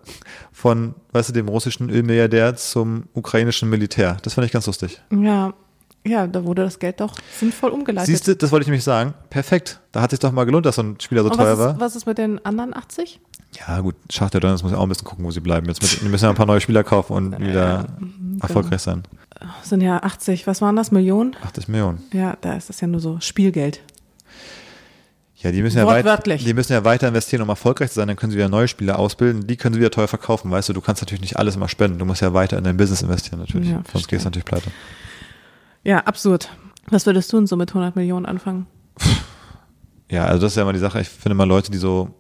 [0.53, 4.17] von, weißt du, dem russischen Ölmilliardär zum ukrainischen Militär.
[4.23, 5.03] Das fand ich ganz lustig.
[5.11, 5.55] Ja,
[6.07, 8.07] ja, da wurde das Geld doch sinnvoll umgeleitet.
[8.07, 9.15] Siehst du, das wollte ich nämlich sagen.
[9.31, 9.81] Perfekt.
[9.93, 11.81] Da hat sich doch mal gelohnt, dass so ein Spieler so Und teuer ist, war.
[11.81, 13.21] Was ist mit den anderen 80?
[13.67, 15.67] Ja, gut, Schachter Donetsk muss ja auch ein bisschen gucken, wo sie bleiben.
[15.67, 17.87] Jetzt müssen, wir ein paar neue Spieler kaufen und wieder
[18.41, 19.03] erfolgreich sein.
[19.63, 21.37] Sind ja 80, was waren das, Millionen?
[21.43, 22.03] 80 Millionen.
[22.13, 23.81] Ja, da ist das ja nur so Spielgeld.
[25.39, 28.17] Ja, die müssen ja, weit, die müssen ja weiter investieren, um erfolgreich zu sein, dann
[28.17, 30.81] können sie wieder neue Spieler ausbilden, die können sie wieder teuer verkaufen, weißt du, du
[30.81, 33.69] kannst natürlich nicht alles immer spenden, du musst ja weiter in dein Business investieren natürlich,
[33.69, 34.71] ja, sonst gehst du natürlich pleite.
[35.87, 36.51] Ja, absurd.
[36.91, 38.67] Was würdest du denn so mit 100 Millionen anfangen?
[40.11, 42.11] Ja, also das ist ja immer die Sache, ich finde mal Leute, die so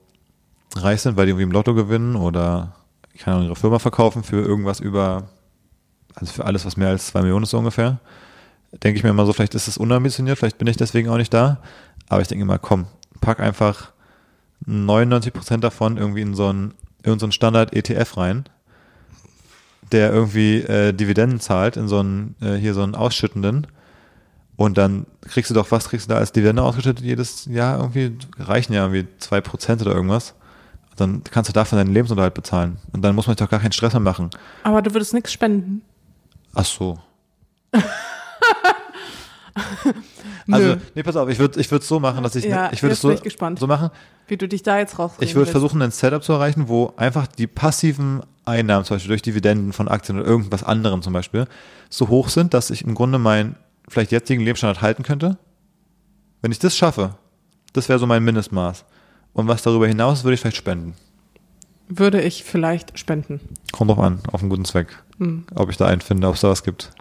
[0.76, 2.76] reich sind, weil die irgendwie im Lotto gewinnen oder
[3.18, 5.30] keine Ahnung, ihre Firma verkaufen für irgendwas über,
[6.14, 7.99] also für alles, was mehr als zwei Millionen ist so ungefähr,
[8.85, 11.35] denke ich mir immer so, vielleicht ist es unambitioniert, vielleicht bin ich deswegen auch nicht
[11.35, 11.61] da,
[12.08, 12.87] aber ich denke immer, komm,
[13.20, 13.90] pack einfach
[14.64, 18.44] 99% davon irgendwie in so einen, in so einen Standard-ETF rein,
[19.93, 23.66] der irgendwie äh, Dividenden zahlt, in so einen, äh, hier so einen ausschüttenden.
[24.57, 27.78] Und dann kriegst du doch, was kriegst du da als Dividende ausgeschüttet jedes Jahr?
[27.78, 30.35] Irgendwie reichen ja irgendwie 2% oder irgendwas.
[30.97, 32.78] Dann kannst du dafür deinen Lebensunterhalt bezahlen.
[32.93, 34.31] Und dann muss man sich doch gar keinen Stress mehr machen.
[34.62, 35.83] Aber du würdest nichts spenden.
[36.55, 36.99] Ach so.
[40.51, 42.92] Also, nee, pass auf, ich würde ich es so machen, dass ich, ja, ich würde
[42.92, 43.12] es so,
[43.57, 43.90] so machen.
[44.29, 45.12] Wie du dich da jetzt raus.
[45.19, 49.23] Ich würde versuchen, ein Setup zu erreichen, wo einfach die passiven Einnahmen, zum Beispiel durch
[49.23, 51.47] Dividenden von Aktien oder irgendwas anderem zum Beispiel,
[51.90, 53.57] so hoch sind, dass ich im Grunde meinen
[53.88, 55.37] vielleicht jetzigen Lebensstandard halten könnte.
[56.42, 57.16] Wenn ich das schaffe,
[57.73, 58.85] das wäre so mein Mindestmaß.
[59.33, 60.95] Und was darüber hinaus würde ich vielleicht spenden.
[61.88, 63.40] Würde ich vielleicht spenden.
[63.73, 64.88] Kommt drauf an, auf einen guten Zweck.
[65.19, 65.47] Hm.
[65.55, 66.92] Ob ich da einen finde, ob es da was gibt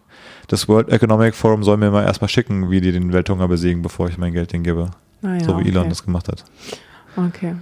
[0.48, 4.10] das World Economic Forum soll mir mal erstmal schicken, wie die den Welthunger besiegen, bevor
[4.10, 4.92] ich mein Geld denen gebe.
[5.24, 5.90] Ah, ja, so wie Elon okay.
[5.90, 6.44] das gemacht hat.
[7.16, 7.56] Okay.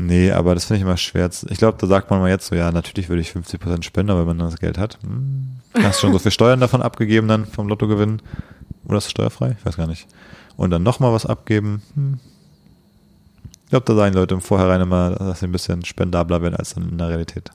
[0.00, 1.28] Nee, aber das finde ich immer schwer.
[1.48, 4.26] Ich glaube, da sagt man mal jetzt so, ja, natürlich würde ich 50% spenden, aber
[4.26, 7.46] wenn man das Geld hat, hm, hast du schon so viel Steuern davon abgegeben dann
[7.46, 8.22] vom Lottogewinn.
[8.84, 9.56] Oder ist es steuerfrei?
[9.58, 10.06] Ich weiß gar nicht.
[10.56, 11.82] Und dann nochmal was abgeben.
[11.94, 12.20] Hm.
[13.64, 16.74] Ich glaube, da sagen Leute im Vorhinein immer, dass sie ein bisschen spendabler werden als
[16.74, 17.50] dann in der Realität.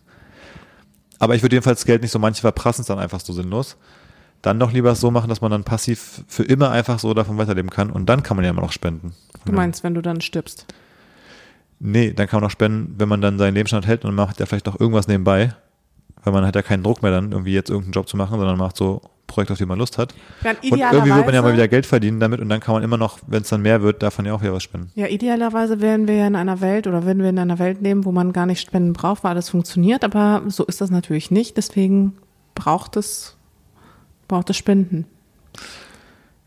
[1.18, 3.78] Aber ich würde jedenfalls das Geld nicht so, manche verprassen es dann einfach so sinnlos
[4.44, 7.72] dann doch lieber so machen, dass man dann passiv für immer einfach so davon weiterleben
[7.72, 9.14] kann und dann kann man ja immer noch spenden.
[9.46, 10.68] Du meinst, wenn du dann stirbst?
[11.80, 14.46] Nee, dann kann man auch spenden, wenn man dann seinen Lebensstand hält und macht ja
[14.46, 15.56] vielleicht auch irgendwas nebenbei,
[16.24, 18.58] weil man hat ja keinen Druck mehr dann irgendwie jetzt irgendeinen Job zu machen, sondern
[18.58, 20.14] macht so Projekte, auf die man Lust hat.
[20.44, 22.98] und irgendwie wird man ja mal wieder Geld verdienen damit und dann kann man immer
[22.98, 24.92] noch, wenn es dann mehr wird, davon ja auch wieder was spenden.
[24.96, 28.04] Ja, idealerweise wären wir ja in einer Welt oder würden wir in einer Welt leben,
[28.04, 31.56] wo man gar nicht spenden braucht, weil alles funktioniert, aber so ist das natürlich nicht.
[31.56, 32.18] Deswegen
[32.56, 33.38] braucht es
[34.34, 35.06] braucht es Spenden.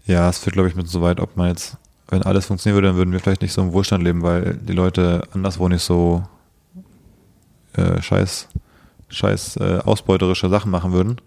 [0.06, 1.76] Ja, es führt, glaube ich, mit so weit, ob man jetzt,
[2.08, 4.72] wenn alles funktionieren würde, dann würden wir vielleicht nicht so im Wohlstand leben, weil die
[4.72, 6.24] Leute anderswo nicht so
[7.74, 8.48] äh, scheiß,
[9.08, 11.20] scheiß äh, ausbeuterische Sachen machen würden.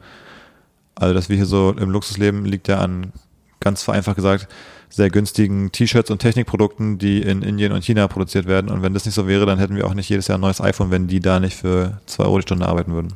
[0.95, 3.13] Also, dass wir hier so im Luxus leben, liegt ja an,
[3.61, 4.49] ganz vereinfacht gesagt,
[4.89, 8.69] sehr günstigen T-Shirts und Technikprodukten, die in Indien und China produziert werden.
[8.69, 10.59] Und wenn das nicht so wäre, dann hätten wir auch nicht jedes Jahr ein neues
[10.59, 13.13] iPhone, wenn die da nicht für zwei Euro die Stunde arbeiten würden.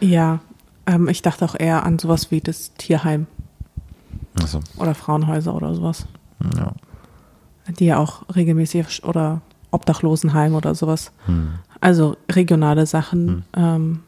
[0.00, 0.40] Ja,
[0.86, 3.26] ähm, ich dachte auch eher an sowas wie das Tierheim.
[4.46, 4.60] So.
[4.76, 6.06] Oder Frauenhäuser oder sowas.
[6.56, 6.72] Ja.
[7.78, 11.12] Die ja auch regelmäßig oder Obdachlosenheim oder sowas.
[11.26, 11.54] Hm.
[11.80, 13.28] Also regionale Sachen.
[13.28, 13.44] Hm.
[13.56, 14.00] Ähm,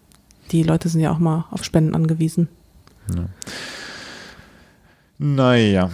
[0.50, 2.48] die Leute sind ja auch mal auf Spenden angewiesen.
[3.14, 3.24] Ja.
[5.18, 5.90] Naja.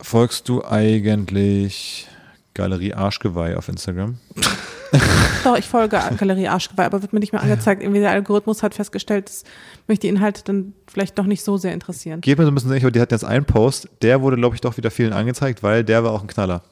[0.00, 2.08] Folgst du eigentlich
[2.54, 4.18] Galerie Arschgeweih auf Instagram?
[5.44, 7.82] Doch, ich folge Galerie Arschgeweih, aber wird mir nicht mehr angezeigt.
[7.82, 9.44] Irgendwie der Algorithmus hat festgestellt, dass
[9.86, 12.20] mich die Inhalte dann vielleicht doch nicht so sehr interessieren.
[12.20, 14.60] Geht mir so ein bisschen sicher, die hatten jetzt einen Post, der wurde, glaube ich,
[14.60, 16.62] doch wieder vielen angezeigt, weil der war auch ein Knaller.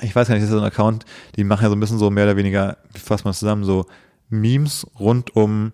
[0.00, 1.04] Ich weiß gar nicht, das ist so ein Account,
[1.36, 3.86] die machen ja so ein bisschen so mehr oder weniger, wie fasst man zusammen, so
[4.28, 5.72] Memes rund um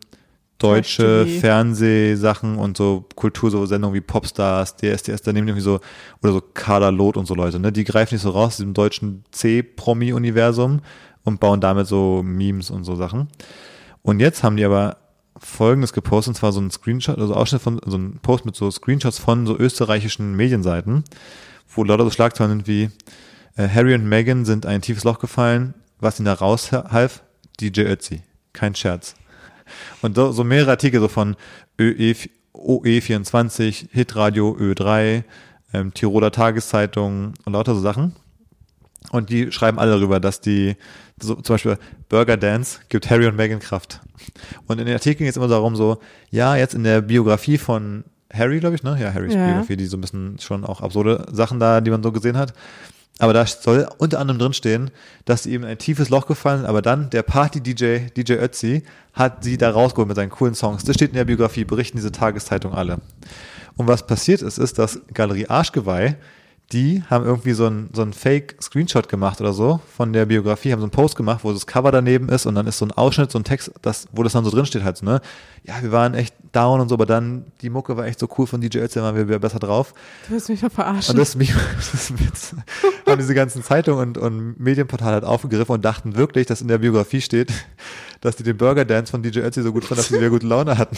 [0.59, 5.80] deutsche Fernsehsachen und so Kultur, so Sendungen wie Popstars, DSDS, da nehmen die irgendwie so,
[6.22, 8.74] oder so Kader Loth und so Leute, ne, die greifen nicht so raus, aus diesem
[8.74, 10.80] deutschen C-Promi-Universum
[11.24, 13.28] und bauen damit so Memes und so Sachen.
[14.02, 14.96] Und jetzt haben die aber
[15.37, 18.70] Folgendes gepostet, und zwar so ein Screenshot, also Ausschnitt von, so ein Post mit so
[18.70, 21.04] Screenshots von so österreichischen Medienseiten,
[21.74, 22.90] wo lauter so Schlagzeilen sind wie
[23.56, 27.22] äh, Harry und Meghan sind ein tiefes Loch gefallen, was ihnen da raushalf,
[27.61, 28.22] DJ Ötzi.
[28.52, 29.14] Kein Scherz.
[30.02, 31.37] Und so, so mehrere Artikel so von
[31.78, 32.14] ÖE,
[32.54, 35.22] OE24, Hitradio Ö3,
[35.72, 38.16] ähm, Tiroler Tageszeitung und lauter so Sachen.
[39.11, 40.77] Und die schreiben alle darüber, dass die,
[41.20, 44.01] so, zum Beispiel Burger Dance gibt Harry und Meghan Kraft.
[44.66, 45.99] Und in den Artikeln geht es immer darum so,
[46.31, 48.96] ja, jetzt in der Biografie von Harry, glaube ich, ne?
[49.01, 49.44] Ja, Harrys Ja.
[49.46, 52.55] Biografie, die so ein bisschen schon auch absurde Sachen da, die man so gesehen hat.
[53.18, 54.90] Aber da soll unter anderem drinstehen,
[55.27, 58.85] dass sie eben in ein tiefes Loch gefallen sind, aber dann der Party-DJ, DJ Ötzi,
[59.12, 60.85] hat sie da rausgeholt mit seinen coolen Songs.
[60.85, 62.99] Das steht in der Biografie, berichten diese Tageszeitung alle.
[63.77, 66.16] Und was passiert ist, ist, dass Galerie Arschgeweih,
[66.72, 70.78] die haben irgendwie so ein, so ein Fake-Screenshot gemacht oder so von der Biografie, haben
[70.80, 73.33] so einen Post gemacht, wo das Cover daneben ist und dann ist so ein Ausschnitt,
[73.33, 75.20] so ein Text, das, wo das dann so drin steht halt so, ne?
[75.64, 78.46] Ja, wir waren echt down und so, aber dann, die Mucke war echt so cool
[78.46, 79.94] von DJ Ötzi, da waren wir wieder besser drauf.
[80.28, 81.12] Du willst mich mal verarschen.
[81.14, 82.54] Und das, Meme- das Witz.
[83.06, 86.78] haben diese ganzen Zeitungen und, und Medienportale halt aufgegriffen und dachten wirklich, dass in der
[86.78, 87.52] Biografie steht,
[88.20, 90.46] dass die den Burger Dance von DJ Ötzi so gut fanden, dass sie wieder gute
[90.46, 90.96] Laune hatten.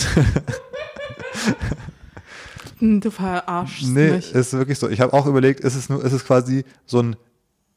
[2.84, 4.34] Du verarschst nee, mich.
[4.34, 4.88] ist wirklich so.
[4.88, 7.14] Ich habe auch überlegt, ist es nur, ist es quasi so ein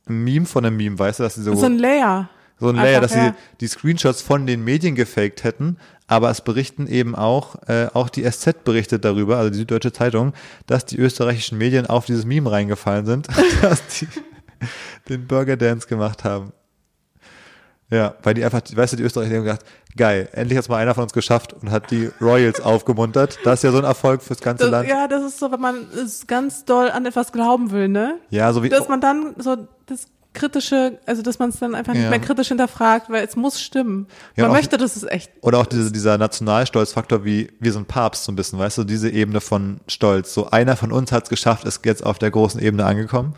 [0.07, 2.27] Meme von einem Meme, weißt du, dass sie so, So ein Layer.
[2.59, 3.35] so ein Layer, einfach, dass sie ja.
[3.61, 8.23] die Screenshots von den Medien gefaked hätten, aber es berichten eben auch, äh, auch die
[8.23, 10.33] SZ berichtet darüber, also die Süddeutsche Zeitung,
[10.65, 13.27] dass die österreichischen Medien auf dieses Meme reingefallen sind,
[13.61, 14.07] dass die
[15.07, 16.51] den Burger Dance gemacht haben.
[17.95, 19.61] Ja, weil die einfach, weißt du, die Österreicher haben gedacht,
[19.95, 23.37] geil, endlich hat mal einer von uns geschafft und hat die Royals aufgemuntert.
[23.43, 24.89] Das ist ja so ein Erfolg fürs ganze Das, Land.
[24.89, 28.19] ja, das ist so, wenn man es ganz doll an etwas glauben will, ne?
[28.29, 29.55] Ja, so wie, Dass man dann so
[29.85, 32.01] das kritische, also dass man es dann einfach Ja.
[32.01, 34.07] nicht mehr kritisch hinterfragt, weil es muss stimmen.
[34.35, 37.87] Ja, man auch- möchte, dass es echt Oder auch diese, dieser Nationalstolzfaktor, wie wir sind
[37.87, 40.33] Papst so ein bisschen, weißt du, diese Ebene von Stolz.
[40.33, 43.33] So einer von uns hat es geschafft, ist jetzt auf der großen Ebene angekommen.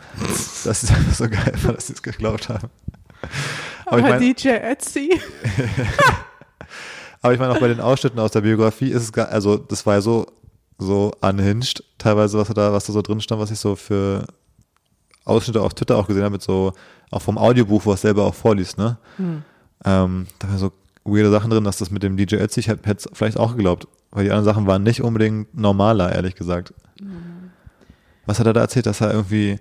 [0.66, 2.70] Das ist einfach so geil, dass sie es geglaubt haben.
[3.88, 5.20] Aber ich meine, DJ Ötzi.
[7.22, 9.86] aber ich meine auch bei den Ausschnitten aus der Biografie ist es gar, also das
[9.86, 10.28] war ja so,
[10.78, 14.28] so unhinged, teilweise, was da, was da so drin stand, was ich so für
[15.26, 16.74] Ausschnitte auf Twitter auch gesehen habe, mit so,
[17.12, 18.98] auch vom Audiobuch, wo es selber auch vorliest, ne?
[19.86, 20.72] Ähm, da waren so
[21.06, 23.88] weirde Sachen drin, dass das mit dem DJ Ötzi, ich hätte es vielleicht auch geglaubt,
[24.12, 26.74] weil die anderen Sachen waren nicht unbedingt normaler, ehrlich gesagt.
[28.26, 29.60] Was hat er da erzählt, dass er irgendwie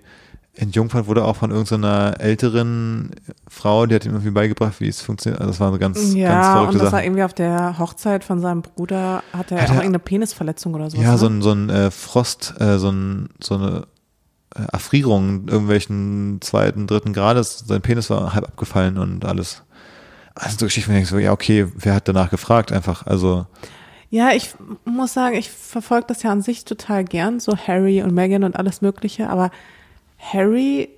[0.57, 3.11] in Jungfern wurde auch von irgendeiner älteren
[3.47, 5.39] Frau, die hat ihm irgendwie beigebracht, wie es funktioniert.
[5.39, 7.03] Also das waren so ganz, ganz Ja, verrückte und er Sachen.
[7.03, 10.89] irgendwie auf der Hochzeit von seinem Bruder hat er Hat auch er- irgendeine Penisverletzung oder
[10.89, 11.03] sowas.
[11.05, 11.17] Ja, ne?
[11.19, 13.83] so ein, so ein äh, Frost, äh, so, ein, so eine
[14.55, 17.59] äh, Erfrierung irgendwelchen zweiten, dritten Grades.
[17.67, 19.63] Sein Penis war halb abgefallen und alles.
[20.33, 23.05] Also so Geschichten, ich denke so, ja, okay, wer hat danach gefragt einfach?
[23.05, 23.45] Also,
[24.09, 28.13] Ja, ich muss sagen, ich verfolge das ja an sich total gern, so Harry und
[28.13, 29.51] Meghan und alles Mögliche, aber
[30.17, 30.89] Harry,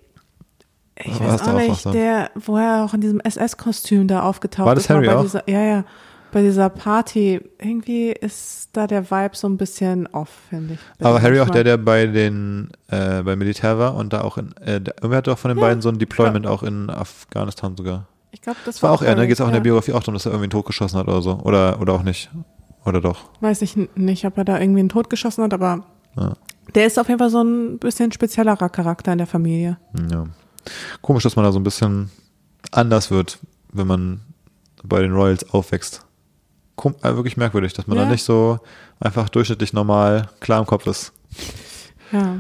[0.96, 4.86] ich weiß auch nicht, der, wo er auch in diesem SS-Kostüm da aufgetaucht War das
[4.86, 5.22] ist, Harry bei auch?
[5.22, 5.84] Dieser, ja, ja,
[6.32, 11.06] bei dieser Party, irgendwie ist da der Vibe so ein bisschen off, finde ich.
[11.06, 14.56] aber Harry auch der, der bei den, äh, beim Militär war und da auch in,
[14.58, 18.08] äh, der, irgendwer hatte auch von den beiden so ein Deployment auch in Afghanistan sogar.
[18.32, 19.26] Ich glaube, das Das war auch er, ne?
[19.26, 19.64] Geht es auch in der ja.
[19.64, 21.40] Biografie auch darum, dass er irgendwie einen Tod geschossen hat oder so.
[21.44, 22.30] Oder, oder auch nicht.
[22.86, 23.30] Oder doch.
[23.42, 25.84] Weiß ich nicht, ob er da irgendwie einen Tod geschossen hat, aber
[26.16, 26.34] Ja.
[26.76, 29.78] Der ist auf jeden Fall so ein bisschen speziellerer Charakter in der Familie.
[30.12, 30.26] Ja.
[31.02, 32.10] Komisch, dass man da so ein bisschen
[32.72, 33.40] anders wird,
[33.72, 34.22] wenn man
[34.84, 36.06] bei den Royals aufwächst.
[36.76, 38.06] Kom äh, wirklich merkwürdig, dass man Ja.
[38.06, 38.60] da nicht so
[39.00, 41.12] einfach durchschnittlich normal klar im Kopf ist.
[42.12, 42.38] Ja,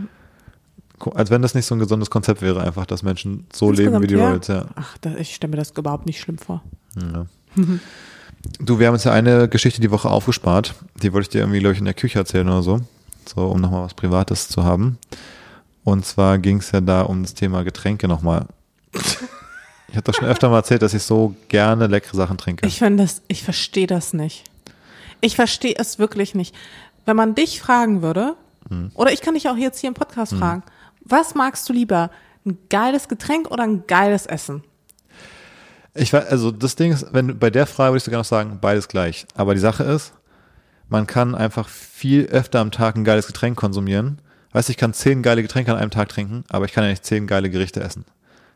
[1.13, 4.07] Als wenn das nicht so ein gesundes Konzept wäre, einfach, dass Menschen so leben wie
[4.07, 4.65] die Insgesamt, Royals, ja.
[4.75, 6.63] Ach, ich stelle mir das überhaupt nicht schlimm vor.
[6.95, 7.25] ja.
[8.57, 10.73] Du, wir haben uns ja eine Geschichte die Woche aufgespart.
[11.03, 12.79] Die wollte ich dir irgendwie, glaube ich, in der Küche erzählen oder so.
[13.29, 14.97] So, um nochmal was Privates zu haben.
[15.83, 18.45] Und zwar ging es ja da um das Thema Getränke nochmal.
[18.93, 22.67] Ich habe doch schon öfter mal erzählt, dass ich so gerne leckere Sachen trinke.
[22.67, 24.43] Ich finde das, ich verstehe das nicht.
[25.21, 26.55] Ich verstehe es wirklich nicht.
[27.05, 28.35] Wenn man dich fragen würde,
[28.69, 28.91] Hm.
[28.95, 30.63] oder ich kann dich auch jetzt hier im Podcast fragen,
[31.05, 32.11] was magst du lieber?
[32.45, 34.63] Ein geiles Getränk oder ein geiles Essen?
[35.95, 38.59] Ich weiß, also das Ding ist, wenn bei der Frage würde ich sogar noch sagen,
[38.61, 39.25] beides gleich.
[39.35, 40.13] Aber die Sache ist,
[40.89, 44.21] man kann einfach viel öfter am Tag ein geiles Getränk konsumieren.
[44.51, 46.89] Weißt du, ich kann zehn geile Getränke an einem Tag trinken, aber ich kann ja
[46.89, 48.05] nicht zehn geile Gerichte essen.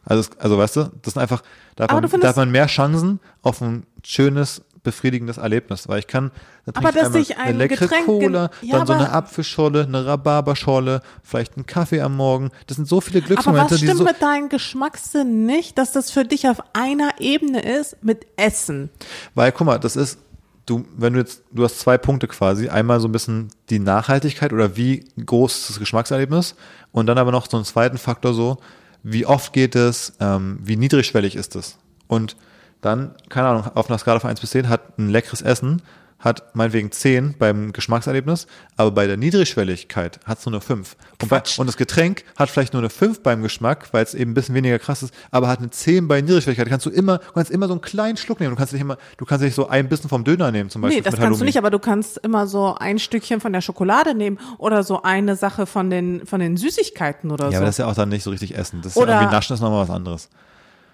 [0.05, 1.43] Also, also weißt du, das sind einfach,
[1.75, 5.99] da hat, Aber man, da hat man mehr Chancen auf ein schönes, befriedigendes Erlebnis, weil
[5.99, 6.31] ich kann
[6.73, 6.95] Aber ein
[7.37, 12.01] eine leckere Getränk Cola, ja, dann so eine aber- Apfelschorle, eine Rhabarberschorle, vielleicht einen Kaffee
[12.01, 12.51] am Morgen.
[12.67, 15.93] Das sind so viele Aber Glücksmomente, was die stimmt so mit deinem Geschmackssinn nicht, dass
[15.93, 18.89] das für dich auf einer Ebene ist mit Essen?
[19.35, 20.19] Weil, guck mal, das ist,
[20.65, 22.69] du, wenn du jetzt, du hast zwei Punkte quasi.
[22.69, 26.56] Einmal so ein bisschen die Nachhaltigkeit oder wie groß ist das Geschmackserlebnis
[26.91, 28.58] und dann aber noch so einen zweiten Faktor so,
[29.04, 31.78] wie oft geht es, ähm, wie niedrigschwellig ist es.
[32.08, 32.38] Und
[32.82, 35.82] dann, keine Ahnung, auf einer Skala von 1 bis 10 hat ein leckeres Essen,
[36.23, 40.95] hat meinetwegen 10 beim Geschmackserlebnis, aber bei der Niedrigschwelligkeit hat es nur eine 5.
[41.21, 44.31] Und, bei, und das Getränk hat vielleicht nur eine 5 beim Geschmack, weil es eben
[44.31, 46.69] ein bisschen weniger krass ist, aber hat eine 10 bei Niedrigschwelligkeit.
[46.69, 48.51] Kannst du immer, du kannst immer so einen kleinen Schluck nehmen.
[48.51, 50.99] Du kannst nicht immer, du kannst nicht so ein bisschen vom Döner nehmen, zum Beispiel.
[50.99, 51.45] Nee, das kannst du Halloumi.
[51.45, 55.36] nicht, aber du kannst immer so ein Stückchen von der Schokolade nehmen oder so eine
[55.36, 57.57] Sache von den, von den Süßigkeiten oder Ja, so.
[57.57, 58.81] aber das ist ja auch dann nicht so richtig Essen.
[58.81, 60.29] Das ist Oder- ja irgendwie Naschen ist nochmal was anderes.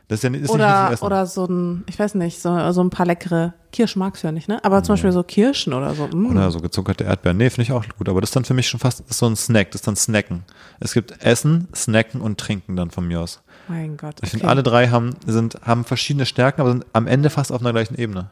[0.10, 1.06] Das ist ja nicht, ist nicht oder, Essen.
[1.06, 4.32] oder so ein, ich weiß nicht, so, so ein paar leckere Kirschen magst du ja
[4.32, 4.60] nicht, ne?
[4.65, 6.08] Aber zum Beispiel so Kirschen oder so.
[6.08, 6.32] Mm.
[6.32, 7.38] Oder so gezuckerte Erdbeeren.
[7.38, 8.10] Nee, finde ich auch gut.
[8.10, 9.69] Aber das ist dann für mich schon fast so ein Snack.
[9.69, 10.45] Das ist dann Snacken.
[10.80, 13.43] Es gibt Essen, Snacken und Trinken dann von mir aus.
[13.67, 14.15] Mein Gott.
[14.15, 14.30] Ich okay.
[14.32, 17.72] finde, alle drei haben, sind, haben verschiedene Stärken, aber sind am Ende fast auf einer
[17.72, 18.32] gleichen Ebene.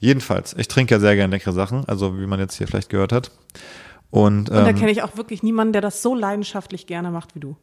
[0.00, 3.12] Jedenfalls, ich trinke ja sehr gerne leckere Sachen, also wie man jetzt hier vielleicht gehört
[3.12, 3.30] hat.
[4.10, 7.34] Und, Und da ähm, kenne ich auch wirklich niemanden, der das so leidenschaftlich gerne macht
[7.34, 7.56] wie du.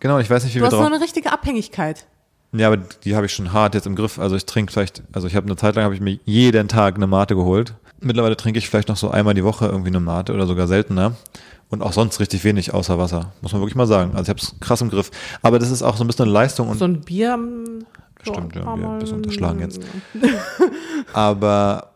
[0.00, 2.06] Genau, ich weiß nicht, wie Du wir hast so eine richtige Abhängigkeit.
[2.52, 4.18] Ja, aber die habe ich schon hart jetzt im Griff.
[4.18, 6.94] Also ich trinke vielleicht, also ich habe eine Zeit lang habe ich mir jeden Tag
[6.94, 7.74] eine Mate geholt.
[8.00, 11.16] Mittlerweile trinke ich vielleicht noch so einmal die Woche irgendwie eine Mate oder sogar seltener.
[11.70, 14.10] Und auch sonst richtig wenig außer Wasser, muss man wirklich mal sagen.
[14.12, 15.10] Also ich habe es krass im Griff.
[15.42, 17.36] Aber das ist auch so ein bisschen eine Leistung und So ein Bier.
[18.24, 19.80] so Stimmt, ja, ein wir- bisschen unterschlagen jetzt.
[21.12, 21.90] aber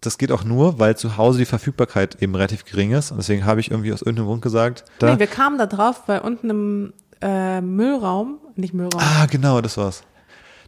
[0.00, 3.10] das geht auch nur, weil zu Hause die Verfügbarkeit eben relativ gering ist.
[3.10, 6.02] Und deswegen habe ich irgendwie aus irgendeinem Grund gesagt, da, Nee, wir kamen da drauf,
[6.06, 10.02] weil unten im äh, Müllraum, nicht Müllraum, ah, genau, das war's.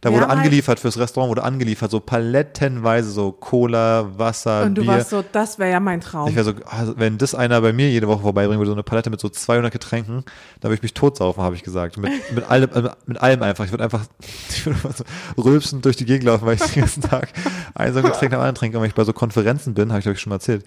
[0.03, 4.81] Da wurde halt- angeliefert fürs Restaurant, wurde angeliefert, so palettenweise, so Cola, Wasser, und du
[4.81, 4.91] Bier.
[4.91, 6.27] warst so, das wäre ja mein Traum.
[6.27, 8.83] Ich wäre so, also wenn das einer bei mir jede Woche vorbeibringen würde, so eine
[8.83, 10.23] Palette mit so 200 Getränken,
[10.59, 11.97] da würde ich mich totsaufen, habe ich gesagt.
[11.97, 13.65] Mit, mit allem, also mit allem einfach.
[13.65, 14.01] Ich würde einfach,
[14.49, 14.77] ich würde
[15.35, 17.29] so rülpsend durch die Gegend laufen, weil ich den ganzen Tag
[17.73, 18.77] ein so ein Getränk nach anderen trinke.
[18.77, 20.65] Und wenn ich bei so Konferenzen bin, habe ich glaube ich schon mal erzählt,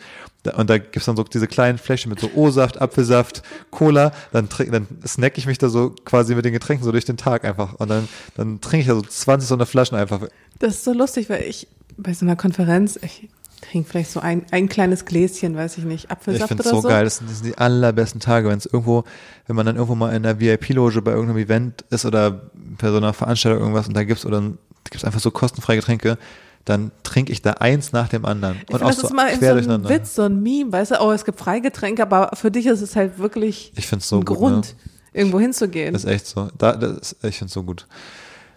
[0.57, 4.71] und da gibt's dann so diese kleinen Fläschchen mit so O-Saft, Apfelsaft, Cola, dann, trink,
[4.73, 7.75] dann snack ich mich da so quasi mit den Getränken so durch den Tag einfach.
[7.75, 10.21] Und dann, dann trinke ich da so 20 so eine Flaschen einfach.
[10.61, 13.29] Das ist so lustig, weil ich bei so einer Konferenz, ich
[13.61, 16.77] trinke vielleicht so ein, ein kleines Gläschen, weiß ich nicht, Ich Apfelsaft finde oder es
[16.77, 16.89] so, so.
[16.89, 17.05] geil.
[17.05, 19.05] Das sind, das sind die allerbesten Tage, wenn es irgendwo,
[19.49, 22.99] wenn man dann irgendwo mal in der VIP-Loge bei irgendeinem Event ist oder bei so
[22.99, 24.51] einer Veranstaltung irgendwas und da gibt's oder da
[24.91, 26.19] gibt's einfach so kostenfreie Getränke,
[26.65, 29.13] dann trinke ich da eins nach dem anderen Ich und finde, auch das so ist
[29.15, 29.89] mal quer so ein.
[29.89, 32.95] Witz, so ein Meme, weißt du, oh, es gibt Freigetränke, aber für dich ist es
[32.95, 34.91] halt wirklich Ich find's so ein gut, Grund, ne?
[35.13, 35.93] irgendwo hinzugehen.
[35.95, 36.49] Das ist echt so.
[36.59, 37.87] Da, das ich finde es so gut.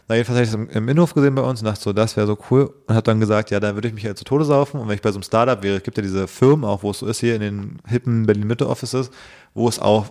[0.10, 2.26] Na, jedenfalls habe ich das im, Innenhof gesehen bei uns und dachte so, das wäre
[2.26, 2.74] so cool.
[2.88, 4.80] Und habe dann gesagt, ja, da würde ich mich halt zu Tode saufen.
[4.82, 6.90] Und wenn ich bei so einem Startup wäre, es gibt ja diese Firmen auch, wo
[6.90, 9.12] es so ist, hier in den hippen Berlin-Mitte-Offices,
[9.54, 10.08] wo es auch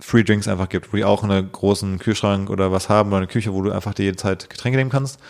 [0.00, 3.26] Free Drinks einfach gibt, wo die auch einen großen Kühlschrank oder was haben oder eine
[3.26, 5.20] Küche, wo du einfach dir jede Zeit Getränke nehmen kannst.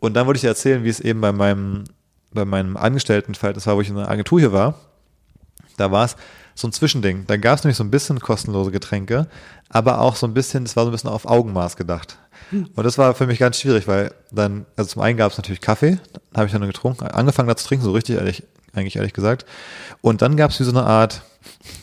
[0.00, 1.84] Und dann wollte ich dir erzählen, wie es eben bei meinem,
[2.32, 4.74] bei meinem Angestelltenverhältnis war, wo ich in einer Agentur hier war.
[5.76, 6.16] Da war es
[6.56, 7.24] so ein Zwischending.
[7.28, 9.28] Da gab es nämlich so ein bisschen kostenlose Getränke,
[9.68, 12.18] aber auch so ein bisschen, das war so ein bisschen auf Augenmaß gedacht.
[12.50, 15.60] Und das war für mich ganz schwierig, weil dann, also zum einen gab es natürlich
[15.60, 15.98] Kaffee,
[16.34, 18.42] habe ich dann getrunken, angefangen da zu trinken, so richtig ehrlich,
[18.72, 19.46] eigentlich ehrlich gesagt.
[20.00, 21.22] Und dann gab es wie so eine Art,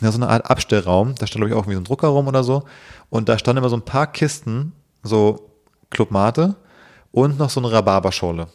[0.00, 2.44] ja, so eine Art Abstellraum, da stand glaube ich auch wie so ein Druckerraum oder
[2.44, 2.64] so.
[3.10, 5.50] Und da standen immer so ein paar Kisten, so
[5.90, 6.56] Club Mate
[7.10, 8.48] und noch so eine Rhabarberschorle.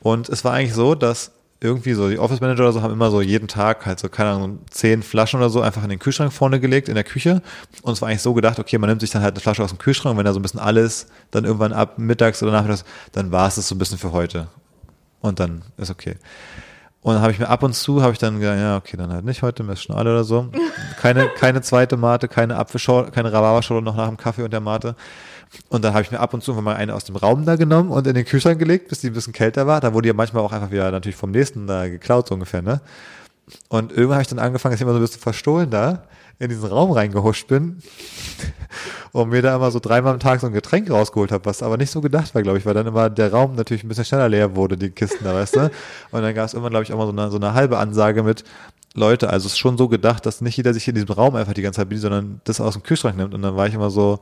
[0.00, 1.32] Und es war eigentlich so, dass
[1.64, 4.30] irgendwie so die Office Manager oder so haben immer so jeden Tag halt so, keine
[4.30, 7.40] Ahnung, zehn Flaschen oder so einfach in den Kühlschrank vorne gelegt in der Küche.
[7.82, 9.70] Und es war eigentlich so gedacht, okay, man nimmt sich dann halt eine Flasche aus
[9.70, 12.84] dem Kühlschrank und wenn da so ein bisschen alles, dann irgendwann ab mittags oder nachmittags,
[13.12, 14.48] dann war es das so ein bisschen für heute.
[15.20, 16.16] Und dann ist okay.
[17.00, 19.10] Und dann habe ich mir ab und zu, habe ich dann gesagt, ja, okay, dann
[19.10, 20.50] halt nicht heute, mir ist schon alle oder so.
[21.00, 24.96] Keine, keine zweite Mate, keine Apfelschorle, keine Rhabarberschorle noch nach dem Kaffee und der Mate.
[25.68, 27.90] Und dann habe ich mir ab und zu mal eine aus dem Raum da genommen
[27.90, 29.80] und in den Kühlschrank gelegt, bis die ein bisschen kälter war.
[29.80, 32.80] Da wurde ja manchmal auch einfach wieder natürlich vom nächsten da geklaut, so ungefähr, ne?
[33.68, 36.04] Und irgendwann habe ich dann angefangen, dass ich immer so ein bisschen verstohlen da
[36.38, 37.78] in diesen Raum reingehuscht bin
[39.12, 41.76] und mir da immer so dreimal am Tag so ein Getränk rausgeholt habe, was aber
[41.76, 44.28] nicht so gedacht war, glaube ich, weil dann immer der Raum natürlich ein bisschen schneller
[44.28, 45.70] leer wurde, die Kisten da, weißt du?
[46.10, 48.22] Und dann gab es irgendwann, glaube ich, auch mal so eine, so eine halbe Ansage
[48.22, 48.44] mit,
[48.94, 51.52] Leute, also es ist schon so gedacht, dass nicht jeder sich in diesem Raum einfach
[51.52, 53.34] die ganze Zeit bedient, sondern das aus dem Kühlschrank nimmt.
[53.34, 54.20] Und dann war ich immer so,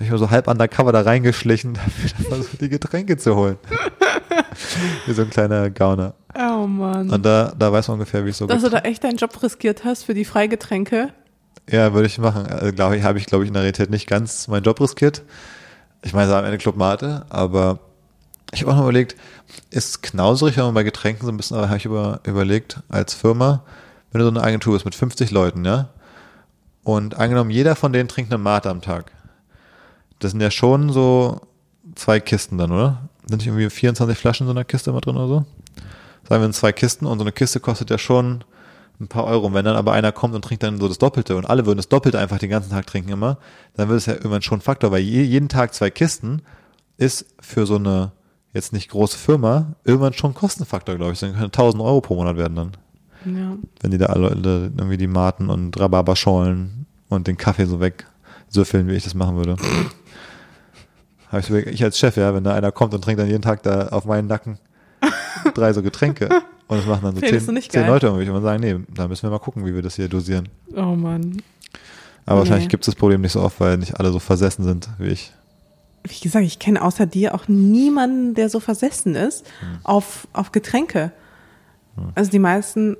[0.00, 1.74] hab ich immer so halb undercover da reingeschlichen,
[2.30, 3.58] dann so die Getränke zu holen.
[5.06, 6.14] Wie so ein kleiner Gauner.
[6.34, 7.10] oh Mann.
[7.10, 9.42] Und da, da weiß man ungefähr, wie es so Dass du da echt deinen Job
[9.42, 11.10] riskiert hast für die Freigetränke.
[11.68, 12.46] Ja, würde ich machen.
[12.46, 15.22] Also, glaube ich, habe ich, glaube ich, in der Realität nicht ganz meinen Job riskiert.
[16.02, 17.78] Ich meine, es war am Ende Club Mate, aber
[18.52, 19.16] Ich habe auch noch überlegt,
[19.70, 23.12] ist knauserig, wenn man bei Getränken so ein bisschen, aber habe ich über, überlegt, als
[23.14, 23.64] Firma,
[24.12, 25.90] wenn du so eine Agentur bist mit 50 Leuten, ja,
[26.82, 29.12] und angenommen, jeder von denen trinkt eine Mate am Tag.
[30.20, 31.40] Das sind ja schon so
[31.94, 33.08] zwei Kisten dann, oder?
[33.26, 35.44] Sind nicht irgendwie 24 Flaschen in so einer Kiste immer drin oder so?
[36.28, 38.44] Sagen wir in zwei Kisten und so eine Kiste kostet ja schon
[39.00, 39.46] ein paar Euro.
[39.46, 41.78] Und wenn dann aber einer kommt und trinkt dann so das Doppelte und alle würden
[41.78, 43.38] das Doppelte einfach den ganzen Tag trinken immer,
[43.74, 46.42] dann wird es ja irgendwann schon ein Faktor, weil je, jeden Tag zwei Kisten
[46.96, 48.12] ist für so eine
[48.52, 51.20] jetzt nicht große Firma irgendwann schon ein Kostenfaktor, glaube ich.
[51.20, 52.72] Dann können 1000 Euro pro Monat werden dann.
[53.24, 53.56] Ja.
[53.80, 58.88] Wenn die da alle, alle irgendwie die Maten und Rhabarberschollen und den Kaffee so wegsüffeln,
[58.88, 59.56] wie ich das machen würde.
[61.32, 63.88] Ich, ich als Chef, ja, wenn da einer kommt und trinkt dann jeden Tag da
[63.88, 64.58] auf meinen Nacken
[65.54, 66.28] drei so Getränke
[66.66, 67.86] und das machen dann so Findest zehn, nicht zehn?
[67.86, 70.08] Leute irgendwie und man sagen, nee, da müssen wir mal gucken, wie wir das hier
[70.08, 70.48] dosieren.
[70.74, 71.42] Oh Mann.
[72.26, 72.70] Aber wahrscheinlich Nee.
[72.70, 75.32] gibt es das Problem nicht so oft, weil nicht alle so versessen sind wie ich.
[76.04, 79.44] Wie gesagt, ich kenne außer dir auch niemanden, der so versessen ist
[79.84, 81.12] auf, auf Getränke.
[82.14, 82.96] Also die meisten,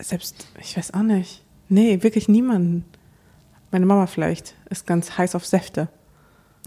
[0.00, 1.42] selbst, ich weiß auch nicht.
[1.68, 2.84] Nee, wirklich niemanden.
[3.72, 5.88] Meine Mama vielleicht ist ganz heiß auf Säfte.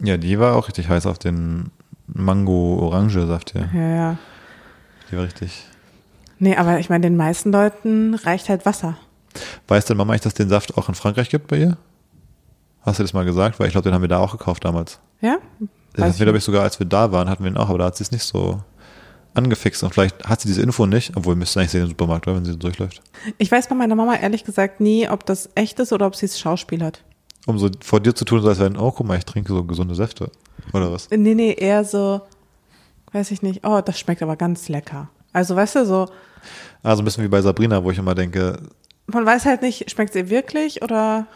[0.04, 1.72] Ja, die war auch richtig heiß auf den
[2.08, 3.70] Mango-Orange-Saft hier.
[3.74, 4.18] Ja, ja.
[5.12, 5.66] Die war richtig.
[6.40, 8.98] Nee, aber ich meine, den meisten Leuten reicht halt Wasser.
[9.68, 11.78] Weiß denn Mama eigentlich, dass es den Saft auch in Frankreich gibt bei ihr?
[12.82, 13.60] Hast du das mal gesagt?
[13.60, 15.00] Weil ich glaube, den haben wir da auch gekauft damals.
[15.22, 15.38] Ja?
[15.94, 17.70] Weiß hatten ich wir, glaube ich, sogar, als wir da waren, hatten wir ihn auch,
[17.70, 18.62] aber da hat sie es nicht so
[19.34, 22.38] angefixt und vielleicht hat sie diese Info nicht, obwohl müsste eigentlich sehen im Supermarkt, oder,
[22.38, 23.02] wenn sie durchläuft.
[23.38, 26.26] Ich weiß bei meiner Mama ehrlich gesagt nie, ob das echt ist oder ob sie
[26.26, 27.04] es Schauspiel hat.
[27.48, 29.64] Um so vor dir zu tun, so als wenn, oh, guck mal, ich trinke so
[29.64, 30.30] gesunde Säfte.
[30.74, 31.10] Oder was?
[31.10, 32.22] Nee, nee, eher so,
[33.14, 35.10] weiß ich nicht, oh, das schmeckt aber ganz lecker.
[35.34, 36.10] Also, weißt du, so,
[36.84, 38.60] Also ein bisschen wie bei Sabrina, wo ich immer denke,
[39.08, 41.28] man weiß halt nicht, schmeckt sie wirklich oder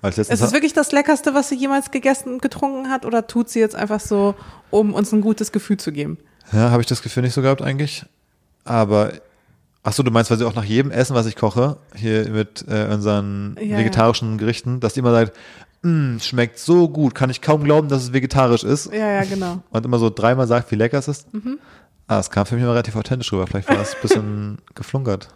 [0.00, 3.48] als ist es wirklich das Leckerste, was sie jemals gegessen und getrunken hat oder tut
[3.48, 4.34] sie jetzt einfach so,
[4.70, 6.18] um uns ein gutes Gefühl zu geben?
[6.52, 8.04] Ja, habe ich das Gefühl nicht so gehabt eigentlich.
[8.64, 9.12] Aber,
[9.82, 12.64] ach so, du meinst, weil sie auch nach jedem Essen, was ich koche, hier mit
[12.68, 15.36] äh, unseren Ja, vegetarischen Gerichten, dass die immer sagt,
[15.82, 18.92] "Mm, schmeckt so gut, kann ich kaum glauben, dass es vegetarisch ist.
[18.92, 19.62] Ja, ja, genau.
[19.70, 21.32] Und immer so dreimal sagt, wie lecker es ist.
[21.34, 21.58] Mhm.
[22.06, 23.46] Ah, es kam für mich immer relativ authentisch rüber.
[23.46, 25.28] Vielleicht war es ein bisschen geflunkert.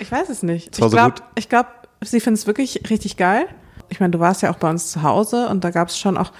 [0.00, 0.76] Ich weiß es nicht.
[0.78, 1.22] Ich so glaube, gut.
[1.36, 1.66] ich glaub,
[2.02, 3.46] sie findet es wirklich richtig geil.
[3.88, 6.16] Ich meine, du warst ja auch bei uns zu Hause und da gab es schon
[6.16, 6.32] auch,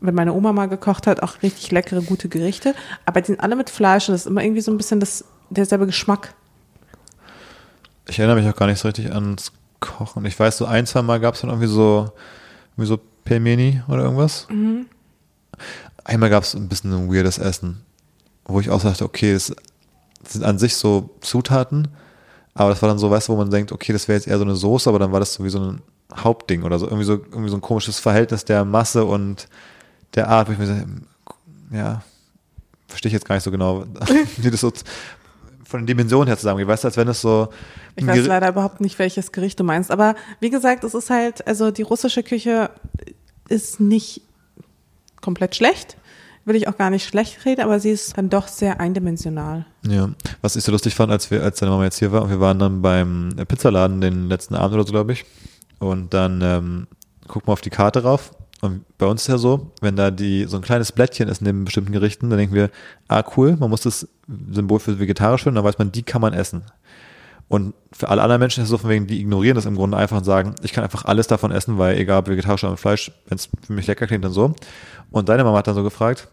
[0.00, 2.74] wenn meine Oma mal gekocht hat, auch richtig leckere, gute Gerichte.
[3.04, 5.24] Aber die sind alle mit Fleisch und das ist immer irgendwie so ein bisschen das,
[5.50, 6.34] derselbe Geschmack.
[8.08, 10.24] Ich erinnere mich auch gar nicht so richtig ans Kochen.
[10.24, 12.10] Ich weiß, so ein, zwei Mal gab es dann irgendwie so,
[12.72, 14.46] irgendwie so Pelmeni oder irgendwas.
[14.50, 14.86] Mhm.
[16.04, 17.82] Einmal gab es ein bisschen ein weirdes Essen,
[18.46, 19.54] wo ich auch sagte, okay, das
[20.26, 21.88] sind an sich so Zutaten,
[22.54, 24.38] aber das war dann so, weißt du, wo man denkt, okay, das wäre jetzt eher
[24.38, 25.82] so eine Soße, aber dann war das so wie so ein
[26.14, 29.48] Hauptding oder so, irgendwie so, irgendwie so ein komisches Verhältnis der Masse und
[30.14, 30.86] der Art, wo ich mir sage,
[31.70, 32.02] ja,
[32.88, 33.84] verstehe ich jetzt gar nicht so genau,
[34.38, 34.72] wie das so
[35.68, 36.66] von den Dimensionen her zusammengeht.
[36.66, 37.48] Weißt du, als wenn es so
[37.94, 39.90] Ich weiß leider überhaupt nicht, welches Gericht du meinst.
[39.90, 42.70] Aber wie gesagt, es ist halt, also die russische Küche
[43.50, 44.22] ist nicht
[45.20, 45.98] komplett schlecht.
[46.46, 49.66] Will ich auch gar nicht schlecht reden, aber sie ist dann doch sehr eindimensional.
[49.86, 50.08] Ja,
[50.40, 52.40] was ich so lustig fand, als wir, als deine Mama jetzt hier war und wir
[52.40, 55.26] waren dann beim äh, Pizzaladen den letzten Abend oder so, glaube ich.
[55.80, 56.86] Und dann ähm,
[57.26, 58.32] guck mal auf die Karte rauf.
[58.60, 61.64] Und bei uns ist ja so, wenn da die so ein kleines Blättchen ist neben
[61.64, 62.70] bestimmten Gerichten, dann denken wir,
[63.06, 64.08] ah cool, man muss das
[64.50, 66.64] Symbol für vegetarisch finden, dann weiß man, die kann man essen.
[67.48, 69.96] Und für alle anderen Menschen ist es so von wegen, die ignorieren das im Grunde
[69.96, 73.10] einfach und sagen, ich kann einfach alles davon essen, weil egal ob vegetarisch oder Fleisch,
[73.26, 74.54] wenn es für mich lecker klingt, dann so.
[75.10, 76.28] Und deine Mama hat dann so gefragt,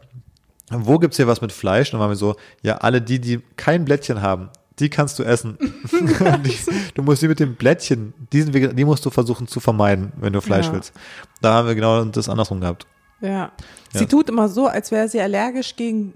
[0.71, 1.89] wo gibt's hier was mit Fleisch?
[1.89, 5.23] Und dann waren wir so, ja, alle die, die kein Blättchen haben, die kannst du
[5.23, 5.57] essen.
[5.91, 6.57] die,
[6.93, 10.33] du musst die mit dem Blättchen, diesen, Vege- die musst du versuchen zu vermeiden, wenn
[10.33, 10.73] du Fleisch Ja.
[10.73, 10.93] willst.
[11.41, 12.85] Da haben wir genau das andersrum gehabt.
[13.21, 13.29] Ja.
[13.29, 13.51] Ja.
[13.93, 16.13] Sie tut immer so, als wäre sie allergisch gegen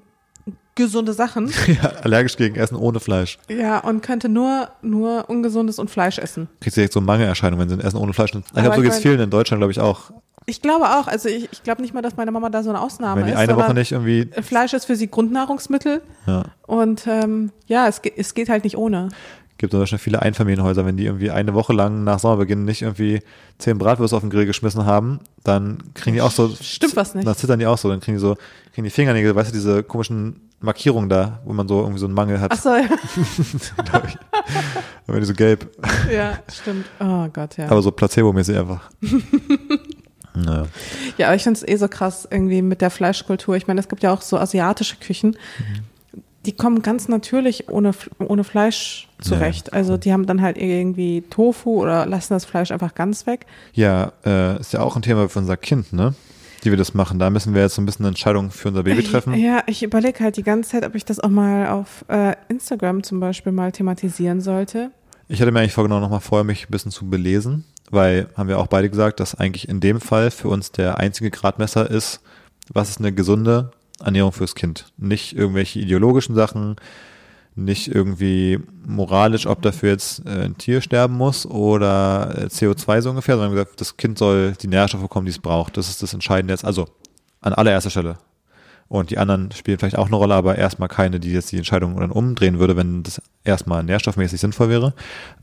[0.76, 1.52] gesunde Sachen.
[1.68, 3.38] Ja, allergisch gegen Essen ohne Fleisch.
[3.50, 6.48] Ja, und könnte nur, nur ungesundes und Fleisch essen.
[6.62, 8.46] Kriegst du direkt so Mangelerscheinungen, wenn sie ein Essen ohne Fleisch nimmt.
[8.48, 10.12] Ich glaube, so geht's mein- vielen in Deutschland, glaube ich, auch.
[10.50, 12.82] Ich glaube auch, also ich, ich glaube nicht mal, dass meine Mama da so eine
[12.82, 13.38] Ausnahme wenn die ist.
[13.38, 16.44] eine Woche nicht irgendwie, Fleisch ist für sie Grundnahrungsmittel ja.
[16.66, 19.10] und ähm, ja, es, es geht halt nicht ohne.
[19.60, 23.22] gibt in Deutschland viele Einfamilienhäuser, wenn die irgendwie eine Woche lang nach Sommerbeginn nicht irgendwie
[23.60, 27.28] zehn Bratwürste auf den Grill geschmissen haben, dann kriegen die auch so, Stimmt was nicht.
[27.28, 28.36] dann zittern die auch so, dann kriegen die so,
[28.74, 32.16] kriegen die Fingernägel, weißt du, diese komischen Markierungen da, wo man so irgendwie so einen
[32.16, 32.88] Mangel hat, Ach so, ja,
[33.86, 34.18] glaube ich.
[35.06, 35.70] Dann werden die so gelb,
[36.12, 36.88] ja stimmt.
[37.00, 37.68] Oh Gott, ja.
[37.68, 38.90] aber so placebo-mäßig einfach.
[40.42, 40.68] naja.
[41.18, 43.56] Ja, aber ich finde es eh so krass irgendwie mit der Fleischkultur.
[43.56, 45.38] Ich meine, es gibt ja auch so asiatische Küchen,
[46.46, 49.74] die kommen ganz natürlich ohne, ohne Fleisch zurecht.
[49.74, 53.46] Also die haben dann halt irgendwie Tofu oder lassen das Fleisch einfach ganz weg.
[53.74, 56.14] Ja, äh, ist ja auch ein Thema für unser Kind, ne?
[56.64, 57.20] die wir das machen.
[57.20, 59.34] Da müssen wir jetzt so ein bisschen eine Entscheidung für unser Baby treffen.
[59.34, 63.04] Ja, ich überlege halt die ganze Zeit, ob ich das auch mal auf äh, Instagram
[63.04, 64.92] zum Beispiel mal thematisieren sollte.
[65.32, 68.58] Ich hatte mir eigentlich vorgenommen, nochmal vorher mich ein bisschen zu belesen, weil haben wir
[68.58, 72.22] auch beide gesagt, dass eigentlich in dem Fall für uns der einzige Gradmesser ist,
[72.74, 73.70] was ist eine gesunde
[74.04, 74.92] Ernährung fürs Kind.
[74.98, 76.78] Nicht irgendwelche ideologischen Sachen,
[77.54, 83.12] nicht irgendwie moralisch, ob dafür jetzt äh, ein Tier sterben muss oder äh, CO2 so
[83.12, 85.78] ungefähr, sondern gesagt, das Kind soll die Nährstoffe bekommen, die es braucht.
[85.78, 86.66] Das ist das Entscheidende jetzt.
[86.66, 86.88] Also
[87.42, 88.18] an allererster Stelle.
[88.90, 91.96] Und die anderen spielen vielleicht auch eine Rolle, aber erstmal keine, die jetzt die Entscheidung
[91.98, 94.94] dann umdrehen würde, wenn das erstmal nährstoffmäßig sinnvoll wäre.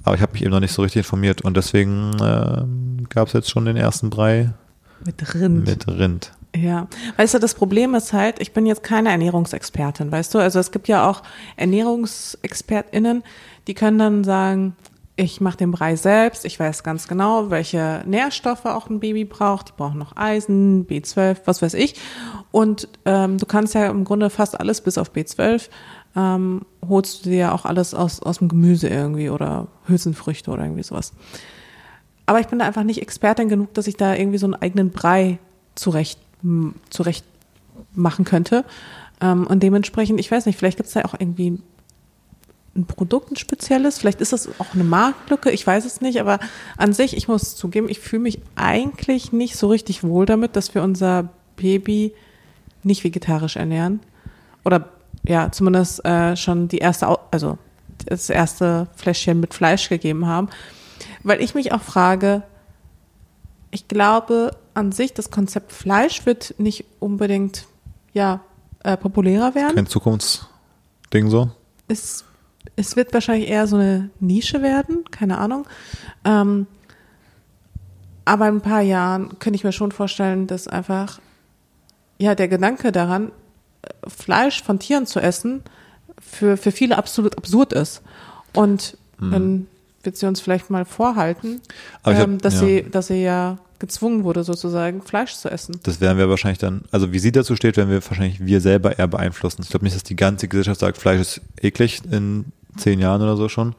[0.03, 3.35] Aber ich habe mich eben noch nicht so richtig informiert und deswegen äh, gab es
[3.35, 4.53] jetzt schon den ersten Brei
[5.05, 5.65] Mit Rind.
[5.65, 6.33] mit Rind.
[6.57, 6.89] Ja,
[7.19, 10.39] weißt du, das Problem ist halt, ich bin jetzt keine Ernährungsexpertin, weißt du?
[10.39, 11.23] Also es gibt ja auch
[11.57, 13.23] ErnährungsexpertInnen,
[13.69, 14.75] die können dann sagen,
[15.17, 19.71] ich mache den Brei selbst, ich weiß ganz genau, welche Nährstoffe auch ein Baby braucht.
[19.71, 21.95] Die brauchen noch Eisen, B12, was weiß ich.
[22.53, 25.71] Und ähm, du kannst ja im Grunde fast alles bis auf B12
[26.17, 30.65] ähm, holst du dir ja auch alles aus, aus dem Gemüse irgendwie oder Hülsenfrüchte oder
[30.65, 31.13] irgendwie sowas.
[32.25, 34.91] Aber ich bin da einfach nicht Expertin genug, dass ich da irgendwie so einen eigenen
[34.91, 35.39] Brei
[35.75, 36.19] zurecht,
[36.91, 37.25] zurecht
[37.95, 38.65] machen könnte.
[39.21, 41.61] Ähm, und dementsprechend, ich weiß nicht, vielleicht gibt es da auch irgendwie
[42.77, 43.99] ein Produkt, ein spezielles.
[43.99, 46.21] Vielleicht ist das auch eine Marktlücke, ich weiß es nicht.
[46.21, 46.39] Aber
[46.77, 50.75] an sich, ich muss zugeben, ich fühle mich eigentlich nicht so richtig wohl damit, dass
[50.75, 52.15] wir unser Baby
[52.83, 54.01] nicht vegetarisch ernähren.
[54.65, 54.91] Oder
[55.25, 57.59] ja, zumindest äh, schon die erste, also
[58.07, 60.49] das erste Fläschchen mit Fleisch gegeben haben.
[61.23, 62.43] Weil ich mich auch frage,
[63.71, 67.67] ich glaube an sich, das Konzept Fleisch wird nicht unbedingt
[68.13, 68.41] ja,
[68.83, 69.75] äh, populärer werden.
[69.75, 71.51] Kein Zukunftsding so.
[71.89, 72.25] Es,
[72.75, 75.67] es wird wahrscheinlich eher so eine Nische werden, keine Ahnung.
[76.25, 76.67] Ähm,
[78.25, 81.21] aber in ein paar Jahren könnte ich mir schon vorstellen, dass einfach
[82.19, 83.31] ja der Gedanke daran,
[83.83, 85.63] äh, Fleisch von Tieren zu essen,
[86.19, 88.03] für, für viele absolut absurd ist.
[88.55, 89.67] Und dann
[90.03, 91.61] wird sie uns vielleicht mal vorhalten, Mhm.
[92.13, 92.61] Ich hab- ähm, dass, ja.
[92.61, 95.79] sie, dass sie ja gezwungen wurde, sozusagen Fleisch zu essen.
[95.83, 98.99] Das werden wir wahrscheinlich dann, also wie sie dazu steht, werden wir wahrscheinlich wir selber
[98.99, 99.63] eher beeinflussen.
[99.63, 102.47] Ich glaube nicht, dass die ganze Gesellschaft sagt, Fleisch ist eklig in
[102.77, 103.75] zehn Jahren oder so schon.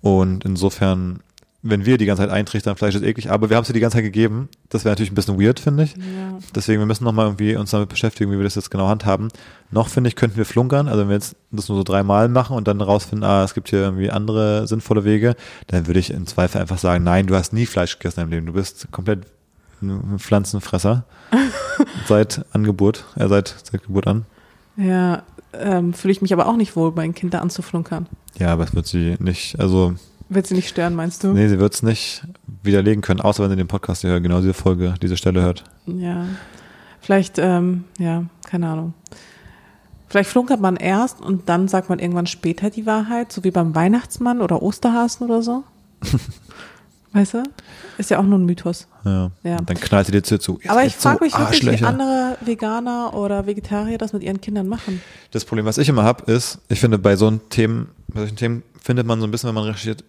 [0.00, 1.20] Und insofern,
[1.62, 3.80] wenn wir die ganze Zeit eintrichtern, Fleisch ist eklig, aber wir haben es dir die
[3.80, 5.96] ganze Zeit gegeben, das wäre natürlich ein bisschen weird, finde ich.
[5.96, 6.38] Ja.
[6.54, 9.28] Deswegen, wir müssen nochmal irgendwie uns damit beschäftigen, wie wir das jetzt genau handhaben.
[9.70, 10.88] Noch, finde ich, könnten wir flunkern.
[10.88, 13.68] Also wenn wir jetzt das nur so dreimal machen und dann rausfinden, ah, es gibt
[13.68, 17.52] hier irgendwie andere sinnvolle Wege, dann würde ich im Zweifel einfach sagen, nein, du hast
[17.52, 18.46] nie Fleisch gegessen im Leben.
[18.46, 19.26] Du bist komplett
[19.82, 21.04] ein Pflanzenfresser.
[22.08, 24.24] seit Angeburt, äh, seit, seit Geburt an.
[24.76, 28.06] Ja, ähm, fühle ich mich aber auch nicht wohl, mein Kind da anzuflunkern.
[28.38, 29.94] Ja, aber es wird sie nicht, also,
[30.28, 31.32] Wird sie nicht stören, meinst du?
[31.32, 32.24] nee, sie wird es nicht
[32.62, 35.64] widerlegen können, außer wenn sie den Podcast hier genau diese Folge, diese Stelle hört.
[35.86, 36.26] Ja.
[37.00, 38.94] Vielleicht, ähm, ja, keine Ahnung.
[40.08, 43.74] Vielleicht flunkert man erst und dann sagt man irgendwann später die Wahrheit, so wie beim
[43.74, 45.62] Weihnachtsmann oder Osterhasen oder so.
[47.12, 47.42] weißt du?
[47.98, 48.86] Ist ja auch nur ein Mythos.
[49.04, 49.30] Ja.
[49.42, 49.58] Ja.
[49.58, 50.58] Und dann knallt sie dir zu.
[50.68, 54.40] Aber ich echt so frage mich wirklich, wie andere Veganer oder Vegetarier das mit ihren
[54.40, 55.02] Kindern machen.
[55.30, 58.36] Das Problem, was ich immer habe, ist, ich finde, bei so einen Themen, bei solchen
[58.36, 60.04] Themen findet man so ein bisschen, wenn man recherchiert,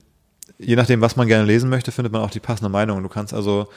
[0.57, 3.01] je nachdem, was man gerne lesen möchte, findet man auch die passende Meinung.
[3.01, 3.67] Du kannst also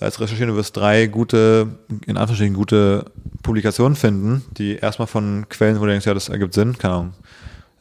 [0.00, 1.68] als recherchieren, du wirst drei gute,
[2.06, 3.04] in Anführungsstrichen gute
[3.42, 7.12] Publikationen finden, die erstmal von Quellen, wo du denkst, ja, das ergibt Sinn, keine Ahnung,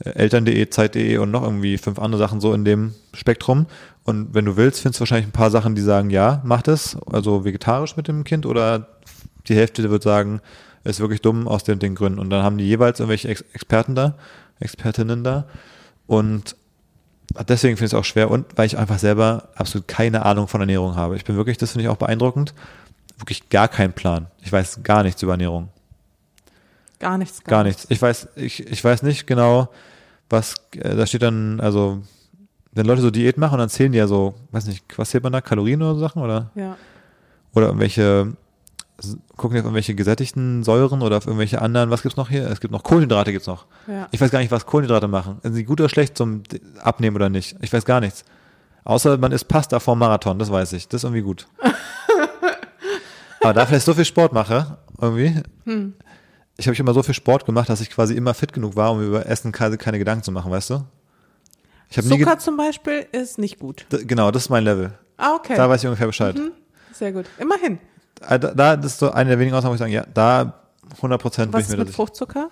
[0.03, 3.67] Eltern.de, Zeit.de und noch irgendwie fünf andere Sachen so in dem Spektrum.
[4.03, 6.97] Und wenn du willst, findest du wahrscheinlich ein paar Sachen, die sagen, ja, mach das,
[7.05, 8.87] also vegetarisch mit dem Kind oder
[9.47, 10.41] die Hälfte wird sagen,
[10.83, 12.19] ist wirklich dumm aus den, den Gründen.
[12.19, 14.15] Und dann haben die jeweils irgendwelche Ex Experten da,
[14.59, 15.45] Expertinnen da.
[16.07, 16.55] Und
[17.47, 20.61] deswegen finde ich es auch schwer und weil ich einfach selber absolut keine Ahnung von
[20.61, 21.15] Ernährung habe.
[21.15, 22.53] Ich bin wirklich, das finde ich auch beeindruckend,
[23.17, 24.27] wirklich gar keinen Plan.
[24.41, 25.69] Ich weiß gar nichts über Ernährung.
[26.99, 27.43] Gar nichts.
[27.43, 27.87] Gar nichts.
[27.89, 29.69] Ich weiß, ich, ich weiß nicht genau,
[30.31, 32.01] was, äh, da steht dann, also,
[32.71, 35.33] wenn Leute so Diät machen, dann zählen die ja so, weiß nicht, was zählt man
[35.33, 36.51] da, Kalorien oder so Sachen, oder?
[36.55, 36.77] Ja.
[37.53, 38.33] Oder irgendwelche,
[39.35, 42.49] gucken die auf irgendwelche gesättigten Säuren oder auf irgendwelche anderen, was gibt's noch hier?
[42.49, 43.65] Es gibt noch Kohlenhydrate gibt's noch.
[43.87, 44.07] Ja.
[44.11, 45.39] Ich weiß gar nicht, was Kohlenhydrate machen.
[45.43, 46.43] Sind sie gut oder schlecht zum
[46.81, 47.55] Abnehmen oder nicht?
[47.61, 48.23] Ich weiß gar nichts.
[48.83, 50.87] Außer man isst Pasta vor dem Marathon, das weiß ich.
[50.87, 51.47] Das ist irgendwie gut.
[53.41, 55.41] Aber dass ich so viel Sport mache, irgendwie,
[56.61, 59.01] ich habe immer so viel Sport gemacht, dass ich quasi immer fit genug war, um
[59.01, 60.83] über Essen keine, keine Gedanken zu machen, weißt du?
[61.89, 63.85] Ich nie Zucker zum Beispiel ist nicht gut.
[63.89, 64.93] Genau, das ist mein Level.
[65.17, 65.55] Ah, okay.
[65.57, 66.39] Da weiß ich ungefähr Bescheid.
[66.93, 67.25] Sehr gut.
[67.37, 67.79] Immerhin.
[68.27, 70.53] Äh, Da, da das ist so eine der wenigen Ausnahmen, wo ich sagen, ja, da
[70.97, 72.49] 100 Prozent bin Was ich mir mit Fruchtzucker?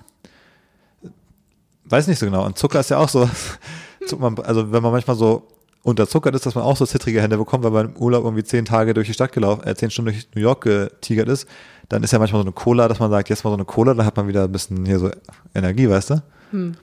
[1.86, 2.46] weiß nicht so genau.
[2.46, 3.30] Und Zucker ist ja auch so.
[4.18, 5.48] Man- Also wenn man manchmal so
[5.84, 8.66] unterzuckert ist, dass man auch so zittrige Hände bekommt, weil man im Urlaub irgendwie zehn
[8.66, 11.48] Tage durch die Stadt gelaufen, äh, zehn Stunden durch New York getigert ist,
[11.88, 13.94] dann ist ja manchmal so eine Cola, dass man sagt, jetzt mal so eine Cola,
[13.94, 15.10] dann hat man wieder ein bisschen hier so
[15.56, 16.24] Energie, weißt du?
[16.52, 16.76] Hm.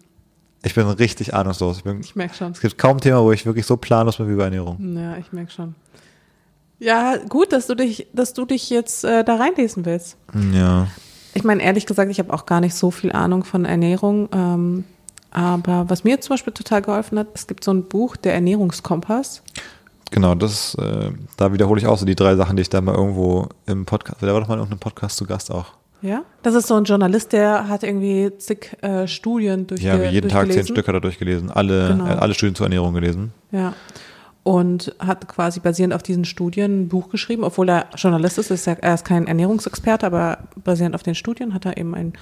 [0.64, 1.78] Ich bin richtig ahnungslos.
[1.78, 2.53] Ich, bin, Ich merke schon.
[2.53, 4.97] es gibt kaum ein Thema, wo ich wirklich so planlos bin wie bei Ernährung.
[4.97, 5.74] Ja, ich merke schon.
[6.78, 10.16] Ja, gut, dass du dich, dass du dich jetzt äh, da reinlesen willst.
[10.53, 10.88] Ja.
[11.34, 14.28] Ich meine, ehrlich gesagt, ich habe auch gar nicht so viel Ahnung von Ernährung.
[14.32, 14.84] Ähm,
[15.37, 19.43] aber was mir zum Beispiel total geholfen hat, es gibt so ein Buch, der Ernährungskompass.
[20.11, 22.95] Genau, das, äh, da wiederhole ich auch so die drei Sachen, die ich da mal
[22.95, 25.74] irgendwo im Podcast, da war doch mal in irgendeinem Podcast zu Gast auch.
[26.01, 30.28] Ja, das ist so ein Journalist, der hat irgendwie zig äh, Studien durchge Ja, jeden
[30.30, 30.74] Tag zehn durchgelesen.
[30.74, 32.07] Stück hat er durchgelesen, alle, Genau.
[32.07, 33.32] äh, alle Studien zur Ernährung gelesen.
[33.51, 33.74] Ja.
[34.43, 38.66] Und hat quasi basierend auf diesen Studien ein Buch geschrieben, obwohl er Journalist ist, ist
[38.68, 42.12] er, er ist kein Ernährungsexperte, aber basierend auf den Studien hat er eben ein,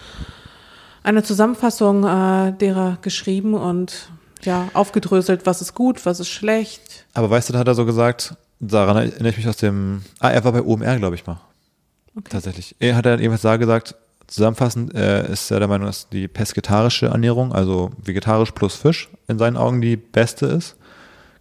[1.05, 4.11] eine Zusammenfassung äh, derer geschrieben und
[4.42, 7.07] ja, aufgedröselt, was ist gut, was ist schlecht.
[7.14, 10.30] Aber weißt du, da hat er so gesagt, daran erinnere ich mich aus dem, ah,
[10.30, 11.40] er war bei OMR, glaube ich mal.
[12.16, 12.28] Okay.
[12.30, 12.74] Tatsächlich.
[12.78, 13.94] Er hat er ebenfalls da gesagt,
[14.26, 19.38] zusammenfassend äh, ist er der Meinung, dass die pesketarische Ernährung, also vegetarisch plus Fisch, in
[19.38, 20.76] seinen Augen die beste ist.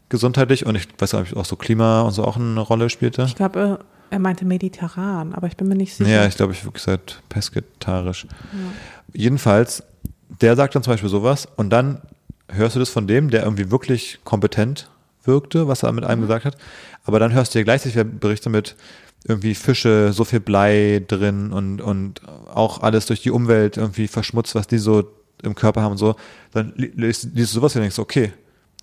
[0.10, 3.24] Gesundheitlich und ich weiß nicht, ob auch so Klima und so auch eine Rolle spielte.
[3.24, 6.10] Ich glaube, er meinte mediterran, aber ich bin mir nicht sicher.
[6.10, 8.28] Ja, ich glaube, ich wirklich seit pesketarisch.
[9.12, 9.84] Jedenfalls,
[10.42, 12.02] der sagt dann zum Beispiel sowas und dann
[12.48, 14.90] hörst du das von dem, der irgendwie wirklich kompetent
[15.24, 16.58] wirkte, was er mit einem gesagt hat.
[17.04, 18.76] Aber dann hörst du dir gleichzeitig Berichte mit
[19.26, 22.22] irgendwie Fische, so viel Blei drin und, und
[22.54, 26.16] auch alles durch die Umwelt irgendwie verschmutzt, was die so im Körper haben und so.
[26.52, 28.34] Dann li- liest, liest du sowas und denkst, okay,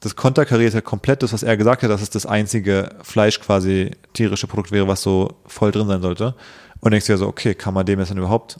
[0.00, 3.90] das konterkariert ja komplett das, was er gesagt hat, dass es das einzige Fleisch quasi
[4.14, 6.34] tierische Produkt wäre, was so voll drin sein sollte.
[6.80, 8.58] Und denkst dir so, okay, kann man dem jetzt dann überhaupt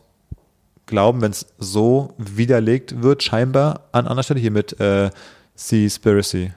[0.90, 5.10] glauben, wenn es so widerlegt wird, scheinbar an anderer Stelle hier mit äh,
[5.54, 6.52] Seaspiracy.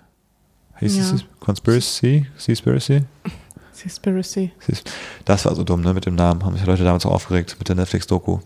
[0.80, 1.16] Hieß Ja.
[1.16, 2.26] es Conspiracy?
[2.38, 3.04] Seaspiracy?
[3.82, 4.52] Conspiracy.
[4.60, 4.84] Seas-
[5.26, 6.44] Das war so dumm, ne, mit dem Namen.
[6.46, 8.40] Haben sich Leute damals auch aufgeregt mit der Netflix-Doku.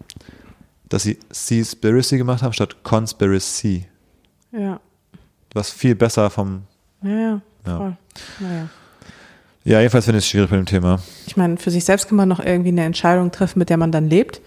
[0.89, 3.85] Dass sie Seaspiracy gemacht haben statt Conspiracy.
[4.51, 4.79] Ja.
[5.53, 6.63] Was viel besser vom.
[7.03, 7.77] Ja, ja, Ja.
[7.77, 7.97] voll.
[8.39, 8.69] Naja.
[9.63, 10.99] Ja, jedenfalls finde ich es schwierig mit dem Thema.
[11.27, 13.91] Ich meine, für sich selbst kann man noch irgendwie eine Entscheidung treffen, mit der man
[13.91, 14.39] dann lebt.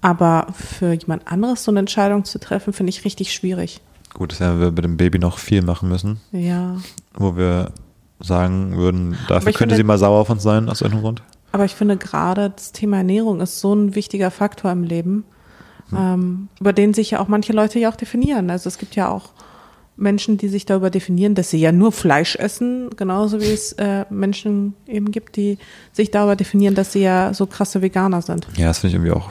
[0.00, 3.80] Aber für jemand anderes so eine Entscheidung zu treffen, finde ich richtig schwierig.
[4.14, 6.76] Gut, dass wir mit dem Baby noch viel machen müssen, Ja.
[7.14, 7.72] wo wir
[8.20, 11.22] sagen würden, dafür könnte finde- sie mal sauer auf uns sein, aus irgendeinem Grund.
[11.52, 15.24] Aber ich finde gerade das Thema Ernährung ist so ein wichtiger Faktor im Leben,
[15.96, 18.50] ähm, über den sich ja auch manche Leute ja auch definieren.
[18.50, 19.30] Also es gibt ja auch
[19.96, 24.04] Menschen, die sich darüber definieren, dass sie ja nur Fleisch essen, genauso wie es äh,
[24.10, 25.58] Menschen eben gibt, die
[25.92, 28.46] sich darüber definieren, dass sie ja so krasse Veganer sind.
[28.56, 29.30] Ja, das finde ich irgendwie auch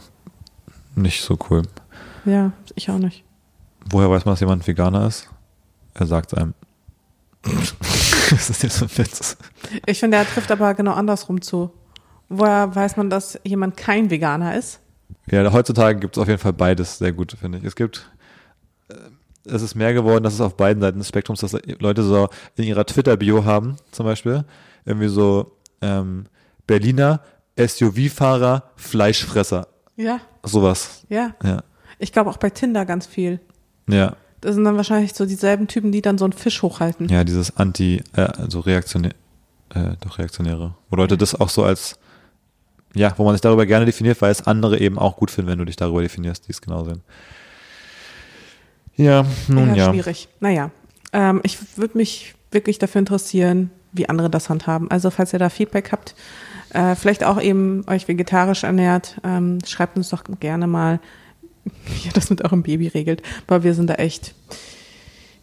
[0.97, 1.63] nicht so cool.
[2.25, 3.23] Ja, ich auch nicht.
[3.89, 5.29] Woher weiß man, dass jemand Veganer ist?
[5.93, 6.53] Er sagt es einem.
[8.29, 9.37] das ist jetzt so ein Witz.
[9.85, 11.71] Ich finde, er trifft aber genau andersrum zu.
[12.29, 14.81] Woher weiß man, dass jemand kein Veganer ist?
[15.29, 17.63] Ja, heutzutage gibt es auf jeden Fall beides sehr gut, finde ich.
[17.63, 18.09] Es gibt,
[18.89, 18.95] äh,
[19.45, 22.65] es ist mehr geworden, dass es auf beiden Seiten des Spektrums, dass Leute so in
[22.65, 24.43] ihrer Twitter-Bio haben, zum Beispiel,
[24.85, 26.25] irgendwie so ähm,
[26.65, 27.21] Berliner
[27.57, 29.67] SUV-Fahrer, Fleischfresser,
[29.97, 31.03] Ja, sowas.
[31.09, 31.35] ja.
[31.43, 31.63] Ja,
[31.99, 33.39] Ich glaube auch bei Tinder ganz viel.
[33.89, 37.09] ja, Das sind dann wahrscheinlich so dieselben Typen, die dann so einen Fisch hochhalten.
[37.09, 39.13] ja, dieses Anti, äh, also reaktionär,
[39.73, 41.97] äh, doch reaktionäre, wo Leute das auch so als,
[42.93, 45.59] ja, wo man sich darüber gerne definiert, weil es andere eben auch gut finden, wenn
[45.59, 47.01] du dich darüber definierst, die es genau sehen.
[48.95, 49.91] Ja, nun ja.
[49.91, 50.27] schwierig.
[50.39, 50.71] Naja,
[51.13, 54.89] ähm, ich würde mich wirklich dafür interessieren, wie andere das handhaben.
[54.89, 56.15] Also falls ihr da Feedback habt,
[56.73, 60.99] äh, vielleicht auch eben euch vegetarisch ernährt, ähm, schreibt uns doch gerne mal,
[61.63, 64.33] wie ihr das mit eurem Baby regelt, weil wir sind da echt,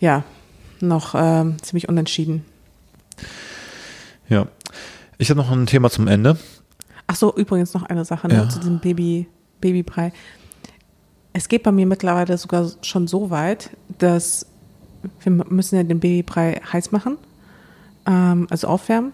[0.00, 0.24] ja,
[0.80, 2.44] noch ähm, ziemlich unentschieden.
[4.28, 4.46] Ja.
[5.18, 6.36] Ich habe noch ein Thema zum Ende.
[7.06, 8.48] Ach so, übrigens noch eine Sache ne, Ja.
[8.48, 9.26] zu diesem Baby,
[9.60, 10.12] Babybrei.
[11.32, 14.46] Es geht bei mir mittlerweile sogar schon so weit, dass
[15.22, 17.18] wir müssen ja den Babybrei heiß machen,
[18.06, 19.12] ähm, also aufwärmen.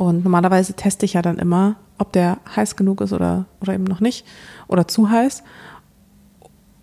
[0.00, 3.84] Und normalerweise teste ich ja dann immer, ob der heiß genug ist oder, oder eben
[3.84, 4.24] noch nicht
[4.66, 5.42] oder zu heiß.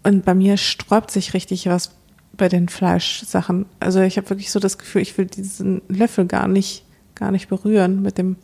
[0.03, 1.95] Und bei mir sträubt sich richtig was
[2.33, 3.65] bei den Fleischsachen.
[3.79, 7.49] Also ich habe wirklich so das Gefühl, ich will diesen Löffel gar nicht, gar nicht
[7.49, 8.35] berühren mit dem,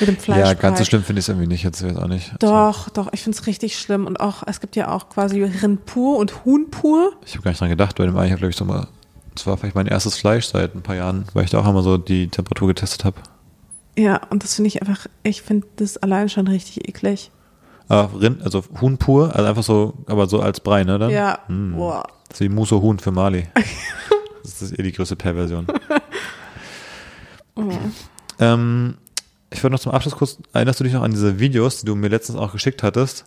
[0.00, 0.48] mit dem Fleisch.
[0.48, 1.62] Ja, ganz so schlimm finde ich es irgendwie nicht.
[1.62, 2.32] Jetzt auch nicht.
[2.40, 4.08] Doch, doch, ich finde es richtig schlimm.
[4.08, 7.12] Und auch, es gibt ja auch quasi Rind pur und Huhn pur.
[7.24, 8.88] Ich habe gar nicht dran gedacht, weil dem eigentlich glaube ich so mal,
[9.36, 11.84] das war vielleicht mein erstes Fleisch seit ein paar Jahren, weil ich da auch einmal
[11.84, 13.14] so die Temperatur getestet habe.
[13.98, 17.30] Ja, und das finde ich einfach, ich finde das allein schon richtig eklig.
[17.88, 20.98] Aber Rind, also Huhn pur, also einfach so, aber so als Brei, ne?
[20.98, 21.10] Dann?
[21.10, 21.74] Ja, Hm.
[21.76, 22.02] boah.
[22.28, 23.46] Das ist wie Muso Huhn für Mali.
[24.42, 25.66] das ist eh die größte Perversion.
[28.38, 28.96] Ähm,
[29.50, 31.94] ich wollte noch zum Abschluss kurz, erinnerst du dich noch an diese Videos, die du
[31.94, 33.26] mir letztens auch geschickt hattest,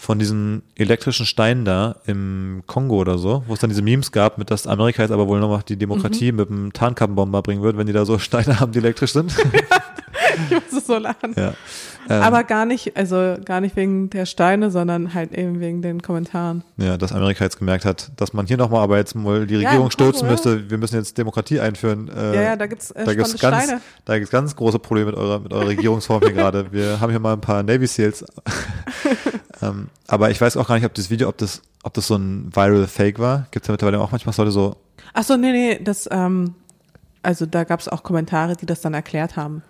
[0.00, 4.38] von diesen elektrischen Steinen da im Kongo oder so, wo es dann diese Memes gab,
[4.38, 7.88] mit dass Amerika jetzt aber wohl noch die Demokratie mit einem Tarnkappenbomber bringen wird, wenn
[7.88, 9.34] die da so Steine haben, die elektrisch sind.
[10.50, 11.34] Ich muss so lachen.
[11.36, 11.54] ja.
[12.08, 16.00] Ähm, Aber gar nicht, also gar nicht wegen der Steine, sondern halt eben wegen den
[16.00, 16.62] Kommentaren.
[16.76, 19.60] ja, dass Amerika jetzt gemerkt hat, dass man hier nochmal aber jetzt mal die Ja,
[19.68, 22.08] Regierung im stürzen Kongo, müsste, wir müssen jetzt Demokratie einführen.
[22.08, 23.80] Äh, Ja, ja, da gibt's, äh, da gibt's ganz, Steine.
[24.04, 26.70] da gibt's ganz große Probleme mit eurer, mit eurer Regierungsform hier gerade.
[26.72, 28.24] Wir haben hier mal ein paar Navy Seals.
[29.62, 32.16] Ähm, aber ich weiß auch gar nicht, ob das Video, ob das, ob das so
[32.16, 33.46] ein viral Fake war.
[33.50, 34.76] Gibt's ja mittlerweile auch manchmal Leute so,
[35.14, 36.54] Ach so, nee, nee, das, ähm,
[37.22, 39.62] also da gab es auch Kommentare, die das dann erklärt haben.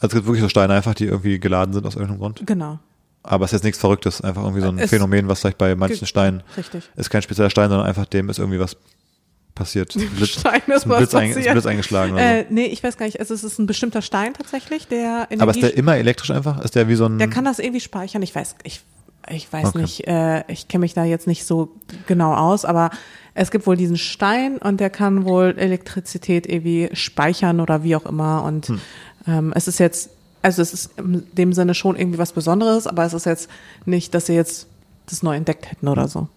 [0.00, 2.42] also es gibt wirklich so Steine einfach, die irgendwie geladen sind aus irgendeinem Grund.
[2.46, 2.78] Genau,
[3.22, 5.74] Aber es ist jetzt nichts Verrücktes, einfach irgendwie so ein Es- Phänomen, was vielleicht bei
[5.74, 6.88] manchen Steinen richtig.
[6.96, 8.76] ist kein spezieller Stein, sondern einfach dem ist irgendwie was
[9.54, 9.92] passiert.
[10.16, 11.52] Blitz, Stein ist ist ein Blitz, ein, ist ein.
[11.52, 12.28] Blitz eingeschlagen oder so.
[12.28, 15.40] Äh, nee, ich weiß gar nicht, also es ist ein bestimmter Stein tatsächlich, der Energie,
[15.42, 16.60] Aber ist der immer elektrisch einfach?
[16.64, 17.18] Ist der wie so ein.
[17.18, 18.22] der kann das irgendwie speichern.
[18.22, 18.82] Ich weiß, ich,
[19.28, 19.78] ich weiß Okay.
[19.82, 21.68] nicht, äh, ich kenne mich da jetzt nicht so
[22.06, 22.90] genau aus, aber
[23.34, 28.06] es gibt wohl diesen Stein und der kann wohl Elektrizität irgendwie speichern oder wie auch
[28.06, 28.42] immer.
[28.44, 28.80] Und Hm.
[29.26, 30.10] ähm, es ist jetzt,
[30.42, 33.48] also es ist in dem Sinne schon irgendwie was Besonderes, aber es ist jetzt
[33.86, 34.66] nicht, dass sie jetzt
[35.06, 36.28] das neu entdeckt hätten oder so.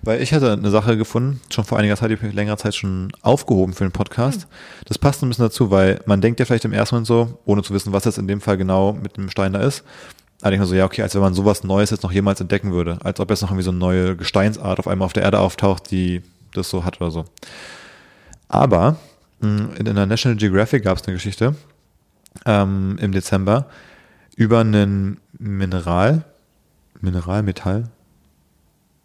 [0.00, 2.74] Weil ich hatte eine Sache gefunden, schon vor einiger Zeit, die habe ich längere Zeit
[2.74, 4.48] schon aufgehoben für den Podcast.
[4.86, 7.62] Das passt ein bisschen dazu, weil man denkt ja vielleicht im ersten Moment so, ohne
[7.62, 9.84] zu wissen, was jetzt in dem Fall genau mit dem Stein da ist.
[10.42, 12.72] Da denkt man so, ja, okay, als wenn man sowas Neues jetzt noch jemals entdecken
[12.72, 12.98] würde.
[13.04, 15.90] Als ob jetzt noch irgendwie so eine neue Gesteinsart auf einmal auf der Erde auftaucht,
[15.92, 16.22] die
[16.52, 17.24] das so hat oder so.
[18.48, 18.96] Aber
[19.40, 21.54] mh, in der National Geographic gab es eine Geschichte
[22.44, 23.66] ähm, im Dezember
[24.34, 26.24] über einen Mineral,
[27.00, 27.88] Mineralmetall,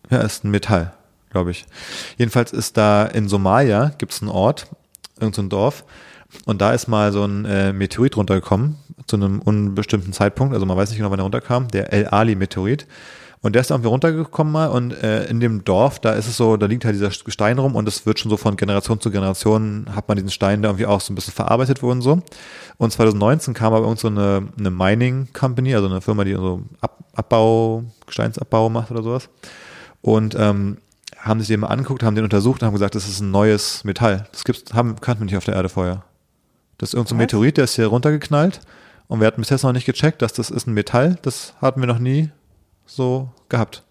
[0.09, 0.93] ja, ist ein Metall,
[1.29, 1.65] glaube ich.
[2.17, 4.67] Jedenfalls ist da in Somalia, gibt es einen Ort,
[5.19, 5.83] irgendein so Dorf,
[6.45, 8.75] und da ist mal so ein äh, Meteorit runtergekommen,
[9.07, 12.87] zu einem unbestimmten Zeitpunkt, also man weiß nicht genau, wann er runterkam, der El Ali-Meteorit.
[13.41, 16.57] Und der ist irgendwie runtergekommen mal und äh, in dem Dorf, da ist es so,
[16.57, 19.85] da liegt halt dieser Stein rum und es wird schon so von Generation zu Generation,
[19.93, 22.19] hat man diesen Stein da irgendwie auch so ein bisschen verarbeitet worden so.
[22.77, 26.63] Und 2019 kam aber irgend so eine, eine Mining Company, also eine Firma, die so
[26.81, 29.29] Ab Abbau, Gesteinsabbau macht oder sowas.
[30.01, 30.77] Und ähm,
[31.17, 33.83] haben sich den mal angeguckt, haben den untersucht und haben gesagt, das ist ein neues
[33.83, 34.27] Metall.
[34.31, 36.03] Das gibt's, haben, kannten wir nicht auf der Erde vorher.
[36.77, 37.17] Das ist irgendein so ein?
[37.19, 38.61] Meteorit, der ist hier runtergeknallt
[39.07, 41.17] und wir hatten bis jetzt noch nicht gecheckt, dass das ist ein Metall.
[41.21, 42.29] Das hatten wir noch nie
[42.85, 43.83] so gehabt.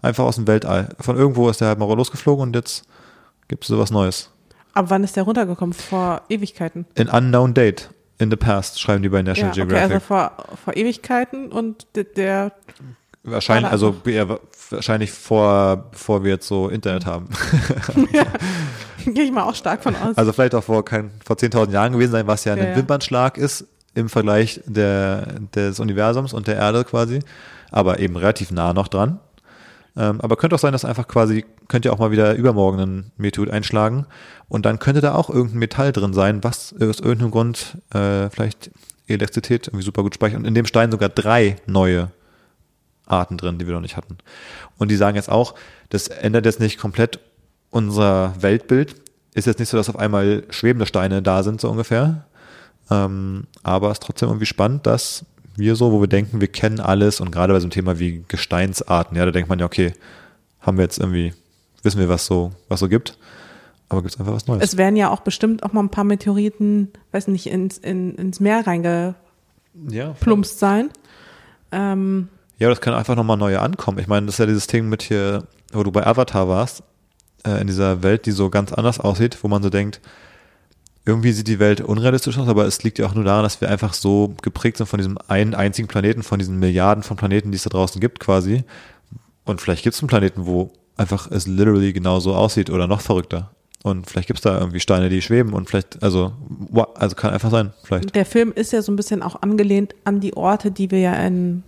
[0.00, 0.94] Einfach aus dem Weltall.
[0.98, 2.84] Von irgendwo ist der halt mal losgeflogen und jetzt
[3.48, 4.30] gibt es sowas Neues.
[4.74, 5.72] Aber wann ist der runtergekommen?
[5.72, 6.86] Vor Ewigkeiten.
[6.98, 9.94] An unknown date in the past, schreiben die bei National Ja, okay, Geographic.
[9.94, 10.32] also vor,
[10.64, 12.52] vor Ewigkeiten und der, der
[13.24, 17.28] wahrscheinlich, also eher, wahrscheinlich vor, bevor wir jetzt so Internet haben.
[19.14, 20.16] gehe ich mal auch stark von aus.
[20.16, 22.76] Also vielleicht auch vor, kein, vor 10.000 Jahren gewesen sein, was ja ein Ja, ja.
[22.76, 27.20] Wimpernschlag ist im Vergleich der, des Universums und der Erde quasi,
[27.70, 29.18] aber eben relativ nah noch dran.
[29.94, 33.12] Ähm, aber könnte auch sein, dass einfach quasi, könnte ja auch mal wieder übermorgen ein
[33.18, 34.06] Meteorit einschlagen
[34.48, 38.70] und dann könnte da auch irgendein Metall drin sein, was aus irgendeinem Grund äh, vielleicht
[39.06, 42.10] Elektrizität irgendwie super gut speichert und in dem Stein sogar drei neue
[43.06, 44.16] Arten drin, die wir noch nicht hatten.
[44.78, 45.54] Und die sagen jetzt auch,
[45.90, 47.20] das ändert jetzt nicht komplett
[47.72, 48.94] unser Weltbild.
[49.34, 52.26] Ist jetzt nicht so, dass auf einmal schwebende Steine da sind, so ungefähr.
[52.90, 55.24] Ähm, aber es ist trotzdem irgendwie spannend, dass
[55.56, 58.24] wir so, wo wir denken, wir kennen alles und gerade bei so einem Thema wie
[58.28, 59.92] Gesteinsarten, ja, da denkt man ja, okay,
[60.60, 61.32] haben wir jetzt irgendwie,
[61.82, 63.18] wissen wir, was so, was so gibt.
[63.88, 64.62] Aber gibt es einfach was Neues.
[64.62, 68.40] es werden ja auch bestimmt auch mal ein paar Meteoriten, weiß nicht, ins, in, ins
[68.40, 70.90] Meer reingeplumpst ja, sein.
[71.72, 73.98] Ähm, Ja, das kann einfach nochmal neue ankommen.
[73.98, 76.82] Ich meine, das ist ja dieses Ding mit hier, wo du bei Avatar warst,
[77.44, 80.00] äh, in dieser Welt, die so ganz anders aussieht, wo man so denkt,
[81.04, 83.68] irgendwie sieht die Welt unrealistisch aus, aber es liegt ja auch nur daran, dass wir
[83.68, 87.56] einfach so geprägt sind von diesem einen einzigen Planeten, von diesen Milliarden von Planeten, die
[87.56, 88.62] es da draußen gibt quasi.
[89.44, 93.50] Und vielleicht gibt es einen Planeten, wo einfach es literally genauso aussieht oder noch verrückter.
[93.82, 96.32] Und vielleicht gibt es da irgendwie Steine, die schweben und vielleicht, also,
[96.94, 98.14] also kann einfach sein, vielleicht.
[98.14, 101.14] der Film ist ja so ein bisschen auch angelehnt an die Orte, die wir ja
[101.14, 101.64] in,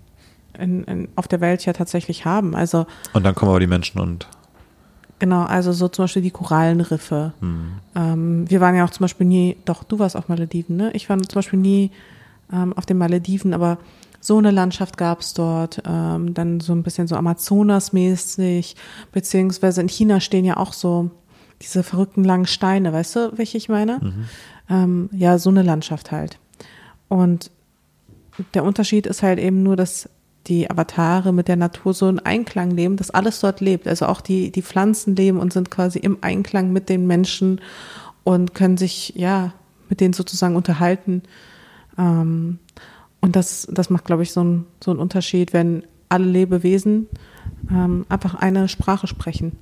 [0.57, 2.55] in, in, auf der Welt ja tatsächlich haben.
[2.55, 4.29] Also Und dann kommen aber die Menschen und
[5.19, 7.33] genau, also so zum Beispiel die Korallenriffe.
[7.97, 10.91] Ähm, wir waren ja auch zum Beispiel nie, doch, du warst auf Malediven, ne?
[10.93, 11.91] Ich war zum Beispiel nie
[12.53, 13.79] ähm, auf den Malediven, aber
[14.21, 18.75] so eine Landschaft gab es dort, ähm, dann so ein bisschen so Amazonas-mäßig,
[19.13, 21.11] beziehungsweise in China stehen ja auch so
[21.61, 24.01] diese verrückten langen Steine, weißt du, welche ich meine?
[24.71, 26.39] Ähm, ja, so eine Landschaft halt.
[27.09, 27.51] Und
[28.55, 30.09] der Unterschied ist halt eben nur, dass
[30.47, 33.89] die Avatare mit der Natur so in Einklang leben, dass alles dort lebt.
[33.89, 37.61] Also auch die, die Pflanzen leben und sind quasi im Einklang mit den Menschen
[38.25, 39.53] und können sich, ja,
[39.89, 41.23] mit denen sozusagen unterhalten.
[41.99, 42.59] Ähm,
[43.21, 47.09] und das, das macht, glaube ich, so einen so einen Unterschied, wenn alle Lebewesen
[47.71, 49.53] ähm, einfach eine Sprache sprechen.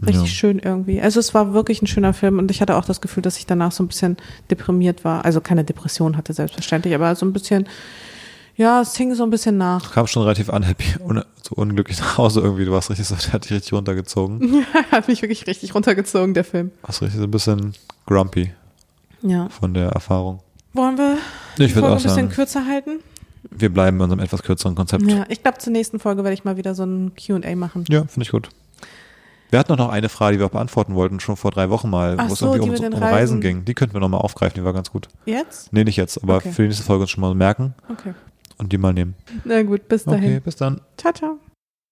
[0.00, 0.34] Richtig Ja.
[0.34, 1.00] schön irgendwie.
[1.00, 3.46] Also es war wirklich ein schöner Film und ich hatte auch das Gefühl, dass ich
[3.46, 4.16] danach so ein bisschen
[4.50, 5.24] deprimiert war.
[5.24, 7.66] Also keine Depression hatte selbstverständlich, aber so ein bisschen,
[8.56, 9.92] ja, es hing so ein bisschen nach.
[9.92, 12.64] Kam schon relativ unhappy, un so unglücklich nach Hause irgendwie.
[12.64, 14.64] Du warst richtig so, der hat dich richtig runtergezogen.
[14.90, 16.70] Hat mich wirklich richtig runtergezogen, der Film.
[16.82, 17.74] Warst richtig so ein bisschen
[18.06, 18.52] grumpy
[19.22, 19.48] Ja.
[19.48, 20.40] von der Erfahrung.
[20.74, 23.00] Wollen wir Ich die würde Folge ein bisschen sagen, kürzer halten?
[23.50, 25.02] wir bleiben bei unserem etwas kürzeren Konzept.
[25.10, 27.84] Ja, ich glaube, zur nächsten Folge werde ich mal wieder so ein Q&A machen.
[27.90, 28.48] Ja, finde ich gut.
[29.50, 32.14] Wir hatten noch eine Frage, die wir auch beantworten wollten, schon vor drei Wochen mal,
[32.18, 33.40] Ach wo es so, irgendwie die um, um Reisen Reisen.
[33.42, 33.64] ging.
[33.66, 35.08] Die könnten wir nochmal aufgreifen, die war ganz gut.
[35.26, 35.70] Jetzt?
[35.72, 36.52] Nee, nicht jetzt, aber Okay.
[36.52, 38.14] für die nächste Folge uns schon mal merken Okay.
[38.62, 39.14] Und die mal nehmen.
[39.44, 40.24] Na gut, bis dahin.
[40.24, 40.80] Okay, bis dann.
[40.96, 41.51] Ciao, ciao.